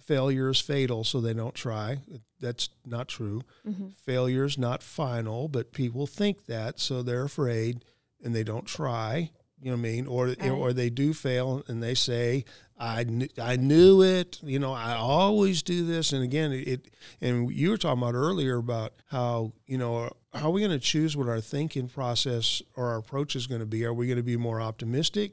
failure 0.00 0.48
is 0.48 0.60
fatal, 0.60 1.04
so 1.04 1.20
they 1.20 1.34
don't 1.34 1.54
try. 1.54 1.98
That's 2.40 2.70
not 2.86 3.08
true. 3.08 3.42
Mm-hmm. 3.66 3.88
Failure 4.04 4.44
is 4.44 4.56
not 4.56 4.82
final, 4.82 5.48
but 5.48 5.72
people 5.72 6.06
think 6.06 6.46
that, 6.46 6.80
so 6.80 7.02
they're 7.02 7.24
afraid 7.24 7.84
and 8.22 8.34
they 8.34 8.44
don't 8.44 8.66
try. 8.66 9.30
You 9.60 9.70
know 9.70 9.76
what 9.76 9.78
I 9.78 9.90
mean? 9.90 10.06
Or 10.06 10.26
right. 10.26 10.50
or 10.50 10.72
they 10.72 10.90
do 10.90 11.12
fail 11.12 11.62
and 11.66 11.82
they 11.82 11.94
say, 11.94 12.44
I 12.78 13.04
knew, 13.04 13.28
I 13.40 13.56
knew 13.56 14.02
it. 14.02 14.38
You 14.42 14.58
know, 14.58 14.72
I 14.72 14.94
always 14.96 15.62
do 15.62 15.86
this. 15.86 16.12
And 16.12 16.22
again, 16.22 16.52
it, 16.52 16.88
and 17.20 17.50
you 17.50 17.70
were 17.70 17.78
talking 17.78 18.02
about 18.02 18.14
earlier 18.14 18.58
about 18.58 18.92
how, 19.06 19.52
you 19.66 19.78
know, 19.78 20.10
how 20.34 20.48
are 20.48 20.52
we 20.52 20.60
going 20.60 20.72
to 20.72 20.78
choose 20.78 21.16
what 21.16 21.28
our 21.28 21.40
thinking 21.40 21.88
process 21.88 22.60
or 22.74 22.88
our 22.88 22.98
approach 22.98 23.34
is 23.34 23.46
going 23.46 23.60
to 23.60 23.66
be? 23.66 23.84
Are 23.84 23.94
we 23.94 24.06
going 24.06 24.18
to 24.18 24.22
be 24.22 24.36
more 24.36 24.60
optimistic? 24.60 25.32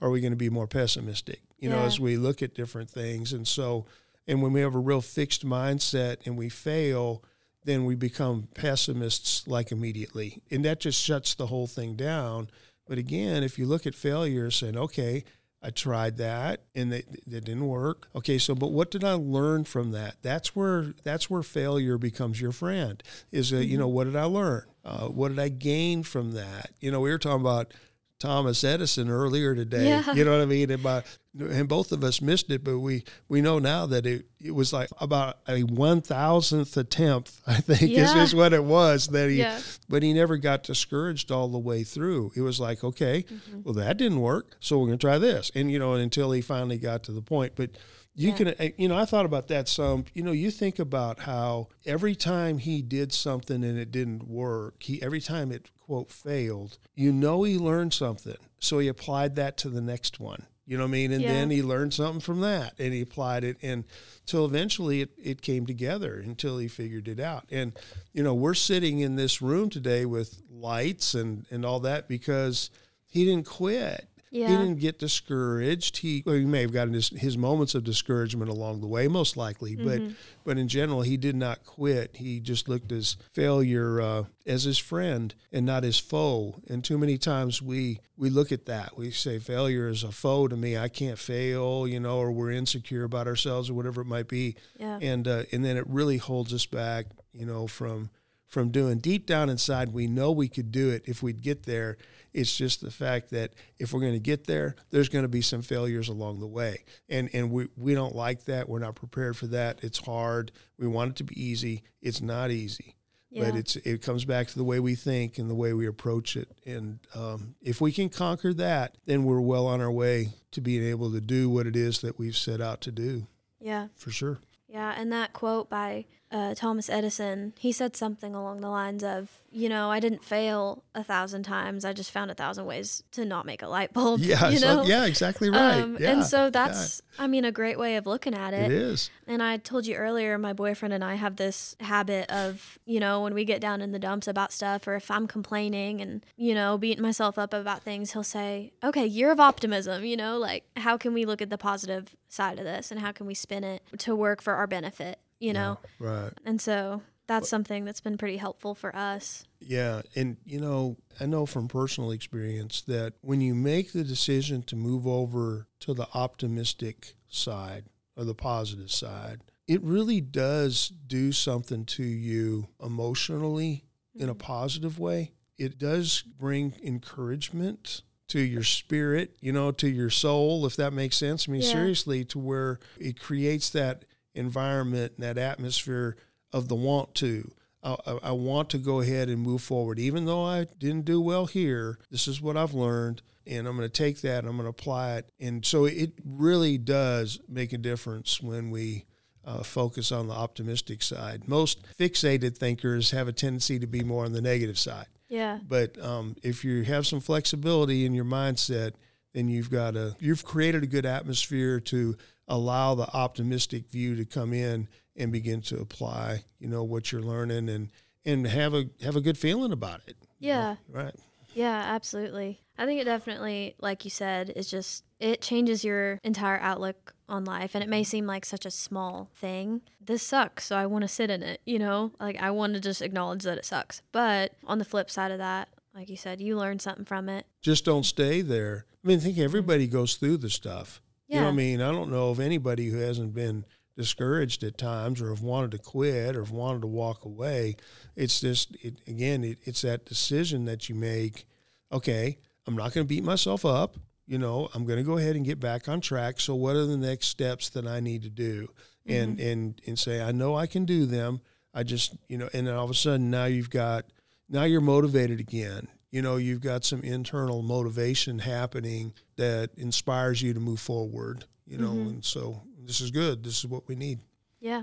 Or 0.00 0.08
are 0.08 0.10
we 0.10 0.20
going 0.20 0.32
to 0.32 0.36
be 0.36 0.50
more 0.50 0.66
pessimistic? 0.66 1.40
You 1.58 1.70
yeah. 1.70 1.76
know, 1.76 1.82
as 1.82 2.00
we 2.00 2.16
look 2.16 2.42
at 2.42 2.54
different 2.54 2.90
things. 2.90 3.32
And 3.32 3.46
so, 3.46 3.86
and 4.26 4.42
when 4.42 4.52
we 4.52 4.60
have 4.60 4.74
a 4.74 4.80
real 4.80 5.00
fixed 5.00 5.46
mindset 5.46 6.26
and 6.26 6.36
we 6.36 6.48
fail, 6.48 7.22
then 7.64 7.84
we 7.84 7.94
become 7.94 8.48
pessimists 8.54 9.46
like 9.46 9.70
immediately. 9.70 10.42
And 10.50 10.64
that 10.64 10.80
just 10.80 11.00
shuts 11.00 11.34
the 11.34 11.46
whole 11.46 11.68
thing 11.68 11.94
down. 11.94 12.50
But 12.88 12.98
again, 12.98 13.44
if 13.44 13.58
you 13.58 13.66
look 13.66 13.86
at 13.86 13.94
failure 13.94 14.50
saying, 14.50 14.76
okay, 14.76 15.22
I 15.62 15.70
tried 15.70 16.16
that 16.16 16.62
and 16.74 16.92
it, 16.92 17.06
it 17.30 17.44
didn't 17.44 17.66
work. 17.66 18.08
Okay, 18.16 18.38
so 18.38 18.54
but 18.54 18.72
what 18.72 18.90
did 18.90 19.04
I 19.04 19.12
learn 19.12 19.64
from 19.64 19.92
that? 19.92 20.16
That's 20.22 20.56
where 20.56 20.94
that's 21.04 21.30
where 21.30 21.42
failure 21.42 21.98
becomes 21.98 22.40
your 22.40 22.52
friend. 22.52 23.02
Is 23.30 23.50
that 23.50 23.66
you 23.66 23.78
know 23.78 23.86
mm-hmm. 23.86 23.94
what 23.94 24.04
did 24.04 24.16
I 24.16 24.24
learn? 24.24 24.64
Uh, 24.84 25.08
what 25.08 25.28
did 25.28 25.38
I 25.38 25.48
gain 25.48 26.02
from 26.02 26.32
that? 26.32 26.72
You 26.80 26.90
know, 26.90 27.00
we 27.00 27.10
were 27.10 27.18
talking 27.18 27.40
about 27.40 27.72
Thomas 28.22 28.62
Edison 28.62 29.10
earlier 29.10 29.52
today. 29.52 29.88
Yeah. 29.88 30.12
You 30.12 30.24
know 30.24 30.30
what 30.30 30.42
I 30.42 30.46
mean? 30.46 30.70
About 30.70 31.04
and 31.36 31.68
both 31.68 31.90
of 31.90 32.04
us 32.04 32.22
missed 32.22 32.50
it, 32.50 32.62
but 32.62 32.78
we 32.78 33.02
we 33.28 33.40
know 33.40 33.58
now 33.58 33.84
that 33.86 34.06
it, 34.06 34.26
it 34.40 34.52
was 34.52 34.72
like 34.72 34.88
about 35.00 35.38
a 35.48 35.64
one 35.64 36.00
thousandth 36.00 36.76
attempt. 36.76 37.32
I 37.48 37.56
think 37.56 37.90
yeah. 37.90 38.04
is, 38.04 38.30
is 38.30 38.34
what 38.34 38.52
it 38.52 38.62
was 38.62 39.08
that 39.08 39.28
he. 39.28 39.38
Yeah. 39.38 39.60
But 39.88 40.04
he 40.04 40.12
never 40.12 40.36
got 40.36 40.62
discouraged 40.62 41.32
all 41.32 41.48
the 41.48 41.58
way 41.58 41.82
through. 41.82 42.30
It 42.36 42.42
was 42.42 42.60
like, 42.60 42.84
okay, 42.84 43.24
mm-hmm. 43.24 43.62
well 43.64 43.74
that 43.74 43.96
didn't 43.96 44.20
work, 44.20 44.56
so 44.60 44.78
we're 44.78 44.86
going 44.86 44.98
to 44.98 45.06
try 45.06 45.18
this, 45.18 45.50
and 45.56 45.68
you 45.68 45.80
know 45.80 45.94
until 45.94 46.30
he 46.30 46.42
finally 46.42 46.78
got 46.78 47.02
to 47.04 47.12
the 47.12 47.22
point. 47.22 47.54
But 47.56 47.70
you 48.14 48.30
yeah. 48.30 48.36
can, 48.36 48.48
uh, 48.48 48.68
you 48.76 48.88
know, 48.88 48.96
I 48.96 49.04
thought 49.04 49.24
about 49.24 49.48
that 49.48 49.68
some. 49.68 50.04
You 50.12 50.22
know, 50.22 50.32
you 50.32 50.50
think 50.50 50.78
about 50.78 51.20
how 51.20 51.68
every 51.86 52.14
time 52.14 52.58
he 52.58 52.82
did 52.82 53.12
something 53.12 53.64
and 53.64 53.78
it 53.78 53.90
didn't 53.90 54.28
work, 54.28 54.82
he 54.82 55.02
every 55.02 55.20
time 55.20 55.50
it 55.50 55.70
quote 55.80 56.10
failed, 56.10 56.78
you 56.94 57.12
know, 57.12 57.42
he 57.42 57.58
learned 57.58 57.94
something, 57.94 58.36
so 58.58 58.78
he 58.78 58.88
applied 58.88 59.36
that 59.36 59.56
to 59.58 59.70
the 59.70 59.80
next 59.80 60.20
one. 60.20 60.46
You 60.66 60.76
know 60.76 60.84
what 60.84 60.90
I 60.90 60.92
mean? 60.92 61.12
And 61.12 61.22
yeah. 61.22 61.28
then 61.28 61.50
he 61.50 61.62
learned 61.62 61.92
something 61.92 62.20
from 62.20 62.40
that, 62.42 62.74
and 62.78 62.92
he 62.92 63.00
applied 63.00 63.44
it, 63.44 63.56
and 63.62 63.84
till 64.26 64.44
eventually 64.44 65.00
it 65.00 65.10
it 65.22 65.42
came 65.42 65.64
together 65.64 66.20
until 66.20 66.58
he 66.58 66.68
figured 66.68 67.08
it 67.08 67.18
out. 67.18 67.44
And 67.50 67.72
you 68.12 68.22
know, 68.22 68.34
we're 68.34 68.54
sitting 68.54 69.00
in 69.00 69.16
this 69.16 69.40
room 69.40 69.70
today 69.70 70.04
with 70.04 70.42
lights 70.50 71.14
and 71.14 71.46
and 71.50 71.64
all 71.64 71.80
that 71.80 72.08
because 72.08 72.70
he 73.06 73.24
didn't 73.24 73.46
quit 73.46 74.08
yeah. 74.32 74.48
He 74.48 74.56
didn't 74.56 74.80
get 74.80 74.98
discouraged. 74.98 75.98
He 75.98 76.22
well, 76.24 76.34
he 76.36 76.46
may 76.46 76.62
have 76.62 76.72
gotten 76.72 76.94
his, 76.94 77.10
his 77.10 77.36
moments 77.36 77.74
of 77.74 77.84
discouragement 77.84 78.50
along 78.50 78.80
the 78.80 78.86
way, 78.86 79.06
most 79.06 79.36
likely, 79.36 79.76
mm-hmm. 79.76 80.06
but 80.06 80.16
but 80.42 80.56
in 80.56 80.68
general, 80.68 81.02
he 81.02 81.18
did 81.18 81.36
not 81.36 81.64
quit. 81.64 82.16
He 82.16 82.40
just 82.40 82.66
looked 82.66 82.92
as 82.92 83.18
failure 83.34 84.00
uh, 84.00 84.24
as 84.46 84.64
his 84.64 84.78
friend 84.78 85.34
and 85.52 85.66
not 85.66 85.82
his 85.82 85.98
foe. 85.98 86.62
And 86.66 86.82
too 86.82 86.96
many 86.96 87.18
times 87.18 87.60
we 87.60 88.00
we 88.16 88.30
look 88.30 88.52
at 88.52 88.64
that. 88.64 88.96
We 88.96 89.10
say 89.10 89.38
failure 89.38 89.86
is 89.86 90.02
a 90.02 90.10
foe 90.10 90.48
to 90.48 90.56
me. 90.56 90.78
I 90.78 90.88
can't 90.88 91.18
fail, 91.18 91.86
you 91.86 92.00
know, 92.00 92.16
or 92.16 92.32
we're 92.32 92.52
insecure 92.52 93.04
about 93.04 93.26
ourselves 93.26 93.68
or 93.68 93.74
whatever 93.74 94.00
it 94.00 94.06
might 94.06 94.28
be. 94.28 94.56
Yeah. 94.78 94.98
And 95.02 95.28
uh, 95.28 95.42
and 95.52 95.62
then 95.62 95.76
it 95.76 95.86
really 95.86 96.16
holds 96.16 96.54
us 96.54 96.64
back, 96.64 97.04
you 97.34 97.44
know, 97.44 97.66
from 97.66 98.08
from 98.52 98.70
doing 98.70 98.98
deep 98.98 99.26
down 99.26 99.50
inside. 99.50 99.92
We 99.92 100.06
know 100.06 100.30
we 100.30 100.48
could 100.48 100.70
do 100.70 100.90
it 100.90 101.02
if 101.06 101.22
we'd 101.22 101.42
get 101.42 101.64
there 101.64 101.96
it's 102.32 102.56
just 102.56 102.80
the 102.80 102.90
fact 102.90 103.30
that 103.30 103.52
if 103.78 103.92
we're 103.92 104.00
going 104.00 104.12
to 104.14 104.18
get 104.18 104.46
there, 104.46 104.76
there's 104.90 105.08
going 105.08 105.24
to 105.24 105.28
be 105.28 105.42
some 105.42 105.62
failures 105.62 106.08
along 106.08 106.40
the 106.40 106.46
way. 106.46 106.84
And 107.08 107.28
and 107.32 107.50
we, 107.50 107.68
we 107.76 107.94
don't 107.94 108.14
like 108.14 108.44
that. 108.44 108.68
We're 108.68 108.78
not 108.78 108.94
prepared 108.94 109.36
for 109.36 109.46
that. 109.48 109.82
It's 109.82 109.98
hard. 109.98 110.52
We 110.78 110.86
want 110.86 111.10
it 111.10 111.16
to 111.16 111.24
be 111.24 111.42
easy. 111.42 111.82
It's 112.00 112.20
not 112.20 112.50
easy. 112.50 112.96
Yeah. 113.30 113.50
But 113.50 113.56
it's 113.56 113.76
it 113.76 114.02
comes 114.02 114.24
back 114.24 114.48
to 114.48 114.56
the 114.56 114.64
way 114.64 114.80
we 114.80 114.94
think 114.94 115.38
and 115.38 115.48
the 115.48 115.54
way 115.54 115.72
we 115.72 115.86
approach 115.86 116.36
it. 116.36 116.50
And 116.66 117.00
um, 117.14 117.54
if 117.62 117.80
we 117.80 117.92
can 117.92 118.08
conquer 118.08 118.52
that, 118.54 118.96
then 119.06 119.24
we're 119.24 119.40
well 119.40 119.66
on 119.66 119.80
our 119.80 119.92
way 119.92 120.30
to 120.52 120.60
being 120.60 120.84
able 120.84 121.10
to 121.12 121.20
do 121.20 121.48
what 121.48 121.66
it 121.66 121.76
is 121.76 122.00
that 122.00 122.18
we've 122.18 122.36
set 122.36 122.60
out 122.60 122.82
to 122.82 122.92
do. 122.92 123.26
Yeah. 123.58 123.88
For 123.94 124.10
sure. 124.10 124.40
Yeah, 124.68 124.94
and 124.96 125.12
that 125.12 125.34
quote 125.34 125.68
by 125.68 126.06
uh, 126.32 126.54
Thomas 126.54 126.88
Edison, 126.88 127.52
he 127.58 127.72
said 127.72 127.94
something 127.94 128.34
along 128.34 128.62
the 128.62 128.70
lines 128.70 129.04
of, 129.04 129.42
you 129.50 129.68
know, 129.68 129.90
I 129.90 130.00
didn't 130.00 130.24
fail 130.24 130.82
a 130.94 131.04
thousand 131.04 131.42
times. 131.42 131.84
I 131.84 131.92
just 131.92 132.10
found 132.10 132.30
a 132.30 132.34
thousand 132.34 132.64
ways 132.64 133.02
to 133.12 133.26
not 133.26 133.44
make 133.44 133.60
a 133.60 133.68
light 133.68 133.92
bulb. 133.92 134.20
Yeah, 134.32 134.48
you 134.48 134.60
know? 134.60 134.82
so, 134.82 134.88
yeah, 134.88 135.04
exactly 135.04 135.50
right. 135.50 135.82
Um, 135.82 135.98
yeah, 136.00 136.12
and 136.12 136.24
so 136.24 136.48
that's, 136.48 137.02
yeah. 137.18 137.24
I 137.24 137.26
mean, 137.26 137.44
a 137.44 137.52
great 137.52 137.78
way 137.78 137.96
of 137.96 138.06
looking 138.06 138.34
at 138.34 138.54
it. 138.54 138.70
It 138.70 138.72
is. 138.72 139.10
And 139.26 139.42
I 139.42 139.58
told 139.58 139.86
you 139.86 139.94
earlier, 139.96 140.38
my 140.38 140.54
boyfriend 140.54 140.94
and 140.94 141.04
I 141.04 141.16
have 141.16 141.36
this 141.36 141.76
habit 141.80 142.30
of, 142.30 142.78
you 142.86 142.98
know, 142.98 143.20
when 143.22 143.34
we 143.34 143.44
get 143.44 143.60
down 143.60 143.82
in 143.82 143.92
the 143.92 143.98
dumps 143.98 144.26
about 144.26 144.52
stuff, 144.52 144.86
or 144.86 144.94
if 144.94 145.10
I'm 145.10 145.26
complaining 145.26 146.00
and, 146.00 146.24
you 146.36 146.54
know, 146.54 146.78
beating 146.78 147.02
myself 147.02 147.36
up 147.38 147.52
about 147.52 147.82
things, 147.82 148.12
he'll 148.12 148.22
say, 148.22 148.72
okay, 148.82 149.04
year 149.04 149.30
of 149.30 149.38
optimism, 149.40 150.04
you 150.04 150.16
know, 150.16 150.38
like, 150.38 150.64
how 150.76 150.96
can 150.96 151.12
we 151.12 151.26
look 151.26 151.42
at 151.42 151.50
the 151.50 151.58
positive 151.58 152.16
side 152.28 152.58
of 152.58 152.64
this 152.64 152.90
and 152.90 153.00
how 153.00 153.12
can 153.12 153.26
we 153.26 153.34
spin 153.34 153.64
it 153.64 153.82
to 153.98 154.16
work 154.16 154.40
for 154.40 154.54
our 154.54 154.66
benefit? 154.66 155.18
You 155.42 155.52
know? 155.52 155.78
Yeah, 156.00 156.06
right. 156.08 156.32
And 156.44 156.60
so 156.60 157.02
that's 157.26 157.48
something 157.48 157.84
that's 157.84 158.00
been 158.00 158.18
pretty 158.18 158.36
helpful 158.36 158.74
for 158.74 158.94
us. 158.94 159.44
Yeah. 159.60 160.02
And, 160.14 160.36
you 160.44 160.60
know, 160.60 160.96
I 161.20 161.26
know 161.26 161.46
from 161.46 161.68
personal 161.68 162.10
experience 162.10 162.82
that 162.82 163.14
when 163.20 163.40
you 163.40 163.54
make 163.54 163.92
the 163.92 164.04
decision 164.04 164.62
to 164.64 164.76
move 164.76 165.06
over 165.06 165.68
to 165.80 165.94
the 165.94 166.08
optimistic 166.14 167.14
side 167.28 167.84
or 168.16 168.24
the 168.24 168.34
positive 168.34 168.90
side, 168.90 169.40
it 169.66 169.82
really 169.82 170.20
does 170.20 170.88
do 170.88 171.32
something 171.32 171.84
to 171.86 172.02
you 172.02 172.68
emotionally 172.82 173.84
in 174.14 174.28
a 174.28 174.34
mm-hmm. 174.34 174.40
positive 174.40 174.98
way. 174.98 175.32
It 175.56 175.78
does 175.78 176.22
bring 176.22 176.74
encouragement 176.82 178.02
to 178.28 178.40
your 178.40 178.64
spirit, 178.64 179.36
you 179.40 179.52
know, 179.52 179.70
to 179.72 179.88
your 179.88 180.10
soul, 180.10 180.66
if 180.66 180.76
that 180.76 180.92
makes 180.92 181.16
sense. 181.16 181.48
I 181.48 181.52
mean, 181.52 181.60
yeah. 181.60 181.72
seriously, 181.72 182.24
to 182.26 182.38
where 182.38 182.80
it 182.98 183.20
creates 183.20 183.70
that 183.70 184.04
environment 184.34 185.14
and 185.16 185.24
that 185.24 185.38
atmosphere 185.38 186.16
of 186.52 186.68
the 186.68 186.74
want 186.74 187.14
to. 187.16 187.50
I, 187.82 187.96
I, 188.22 188.30
want 188.30 188.70
to 188.70 188.78
go 188.78 189.00
ahead 189.00 189.28
and 189.28 189.40
move 189.40 189.60
forward. 189.60 189.98
Even 189.98 190.24
though 190.24 190.44
I 190.44 190.66
didn't 190.78 191.04
do 191.04 191.20
well 191.20 191.46
here, 191.46 191.98
this 192.12 192.28
is 192.28 192.40
what 192.40 192.56
I've 192.56 192.74
learned, 192.74 193.22
and 193.44 193.66
I'm 193.66 193.76
going 193.76 193.88
to 193.88 193.92
take 193.92 194.20
that 194.20 194.38
and 194.38 194.48
I'm 194.48 194.56
going 194.56 194.66
to 194.66 194.70
apply 194.70 195.16
it. 195.16 195.30
And 195.40 195.66
so 195.66 195.86
it 195.86 196.12
really 196.24 196.78
does 196.78 197.40
make 197.48 197.72
a 197.72 197.78
difference 197.78 198.40
when 198.40 198.70
we 198.70 199.06
uh, 199.44 199.64
focus 199.64 200.12
on 200.12 200.28
the 200.28 200.34
optimistic 200.34 201.02
side. 201.02 201.48
Most 201.48 201.84
fixated 201.98 202.56
thinkers 202.56 203.10
have 203.10 203.26
a 203.26 203.32
tendency 203.32 203.80
to 203.80 203.86
be 203.88 204.04
more 204.04 204.24
on 204.24 204.32
the 204.32 204.42
negative 204.42 204.78
side. 204.78 205.06
Yeah. 205.28 205.58
But 205.66 206.00
um, 206.00 206.36
if 206.42 206.64
you 206.64 206.82
have 206.84 207.06
some 207.06 207.20
flexibility 207.20 208.04
in 208.04 208.14
your 208.14 208.24
mindset, 208.24 208.92
then 209.32 209.48
you've 209.48 209.70
got 209.70 209.96
a 209.96 210.14
you've 210.20 210.44
created 210.44 210.82
a 210.82 210.86
good 210.86 211.06
atmosphere 211.06 211.80
to 211.80 212.16
allow 212.48 212.94
the 212.94 213.08
optimistic 213.14 213.88
view 213.88 214.16
to 214.16 214.24
come 214.24 214.52
in 214.52 214.88
and 215.16 215.32
begin 215.32 215.60
to 215.62 215.80
apply, 215.80 216.44
you 216.58 216.68
know, 216.68 216.82
what 216.82 217.12
you're 217.12 217.22
learning 217.22 217.68
and 217.68 217.90
and 218.24 218.46
have 218.46 218.74
a 218.74 218.86
have 219.02 219.16
a 219.16 219.20
good 219.20 219.38
feeling 219.38 219.72
about 219.72 220.00
it. 220.06 220.16
Yeah. 220.38 220.76
Right. 220.88 221.14
Yeah, 221.54 221.82
absolutely. 221.86 222.62
I 222.78 222.86
think 222.86 223.00
it 223.00 223.04
definitely, 223.04 223.74
like 223.78 224.04
you 224.04 224.10
said, 224.10 224.52
is 224.56 224.70
just 224.70 225.04
it 225.20 225.40
changes 225.40 225.84
your 225.84 226.18
entire 226.24 226.58
outlook 226.60 227.14
on 227.28 227.44
life 227.44 227.74
and 227.74 227.84
it 227.84 227.90
may 227.90 228.00
mm-hmm. 228.00 228.08
seem 228.08 228.26
like 228.26 228.44
such 228.44 228.66
a 228.66 228.70
small 228.70 229.30
thing. 229.34 229.82
This 230.00 230.22
sucks, 230.22 230.64
so 230.64 230.76
I 230.76 230.86
want 230.86 231.02
to 231.02 231.08
sit 231.08 231.30
in 231.30 231.42
it, 231.42 231.60
you 231.64 231.78
know? 231.78 232.12
Like 232.18 232.40
I 232.40 232.50
want 232.50 232.74
to 232.74 232.80
just 232.80 233.02
acknowledge 233.02 233.42
that 233.44 233.58
it 233.58 233.64
sucks. 233.64 234.02
But 234.10 234.54
on 234.66 234.78
the 234.78 234.84
flip 234.84 235.10
side 235.10 235.30
of 235.30 235.38
that, 235.38 235.68
like 235.94 236.08
you 236.08 236.16
said, 236.16 236.40
you 236.40 236.56
learn 236.56 236.78
something 236.78 237.04
from 237.04 237.28
it. 237.28 237.46
Just 237.60 237.84
don't 237.84 238.04
stay 238.04 238.40
there. 238.40 238.86
I 239.04 239.08
mean, 239.08 239.18
I 239.18 239.22
think 239.22 239.34
mm-hmm. 239.36 239.44
everybody 239.44 239.86
goes 239.86 240.14
through 240.16 240.38
the 240.38 240.50
stuff. 240.50 241.02
Yeah. 241.32 241.38
You 241.38 241.40
know 241.40 241.46
what 241.46 241.52
I 241.52 241.56
mean? 241.56 241.80
I 241.80 241.90
don't 241.90 242.10
know 242.10 242.28
of 242.28 242.40
anybody 242.40 242.88
who 242.88 242.98
hasn't 242.98 243.34
been 243.34 243.64
discouraged 243.96 244.62
at 244.64 244.76
times 244.76 245.22
or 245.22 245.30
have 245.30 245.40
wanted 245.40 245.70
to 245.70 245.78
quit 245.78 246.36
or 246.36 246.40
have 246.40 246.50
wanted 246.50 246.82
to 246.82 246.88
walk 246.88 247.24
away. 247.24 247.76
It's 248.14 248.40
just, 248.40 248.76
it, 248.82 249.00
again, 249.06 249.42
it, 249.42 249.58
it's 249.62 249.80
that 249.80 250.04
decision 250.04 250.66
that 250.66 250.90
you 250.90 250.94
make. 250.94 251.46
Okay, 251.90 252.36
I'm 252.66 252.76
not 252.76 252.92
going 252.92 253.06
to 253.06 253.08
beat 253.08 253.24
myself 253.24 253.64
up. 253.64 253.96
You 254.26 254.36
know, 254.36 254.68
I'm 254.74 254.84
going 254.84 254.98
to 254.98 255.02
go 255.02 255.16
ahead 255.16 255.36
and 255.36 255.44
get 255.44 255.58
back 255.58 255.88
on 255.88 256.02
track. 256.02 256.38
So, 256.38 256.54
what 256.54 256.76
are 256.76 256.84
the 256.84 256.98
next 256.98 257.28
steps 257.28 257.70
that 257.70 257.86
I 257.86 258.00
need 258.00 258.22
to 258.22 258.30
do? 258.30 258.68
And 259.06 259.38
mm-hmm. 259.38 259.48
and 259.48 259.80
and 259.86 259.98
say, 259.98 260.20
I 260.20 260.32
know 260.32 260.54
I 260.54 260.66
can 260.66 260.84
do 260.84 261.06
them. 261.06 261.40
I 261.74 261.82
just, 261.82 262.14
you 262.28 262.36
know, 262.36 262.50
and 262.52 262.66
then 262.66 262.74
all 262.74 262.84
of 262.84 262.90
a 262.90 262.94
sudden 262.94 263.30
now 263.30 263.46
you've 263.46 263.70
got, 263.70 264.04
now 264.48 264.64
you're 264.64 264.82
motivated 264.82 265.40
again. 265.40 265.88
You 266.12 266.22
know, 266.22 266.36
you've 266.36 266.60
got 266.60 266.84
some 266.84 267.02
internal 267.02 267.62
motivation 267.62 268.38
happening 268.38 269.14
that 269.36 269.70
inspires 269.76 270.40
you 270.40 270.54
to 270.54 270.60
move 270.60 270.78
forward. 270.78 271.46
You 271.66 271.78
know, 271.78 271.90
mm-hmm. 271.90 272.08
and 272.08 272.24
so 272.24 272.62
this 272.84 273.00
is 273.00 273.10
good. 273.10 273.42
This 273.42 273.58
is 273.58 273.66
what 273.66 273.88
we 273.88 273.96
need. 273.96 274.20
Yeah. 274.60 274.82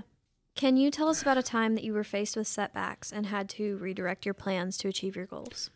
Can 0.56 0.76
you 0.76 0.90
tell 0.90 1.08
us 1.08 1.22
about 1.22 1.38
a 1.38 1.42
time 1.42 1.74
that 1.76 1.84
you 1.84 1.94
were 1.94 2.04
faced 2.04 2.36
with 2.36 2.46
setbacks 2.46 3.12
and 3.12 3.26
had 3.26 3.48
to 3.50 3.76
redirect 3.76 4.26
your 4.26 4.34
plans 4.34 4.76
to 4.78 4.88
achieve 4.88 5.16
your 5.16 5.26
goals? 5.26 5.70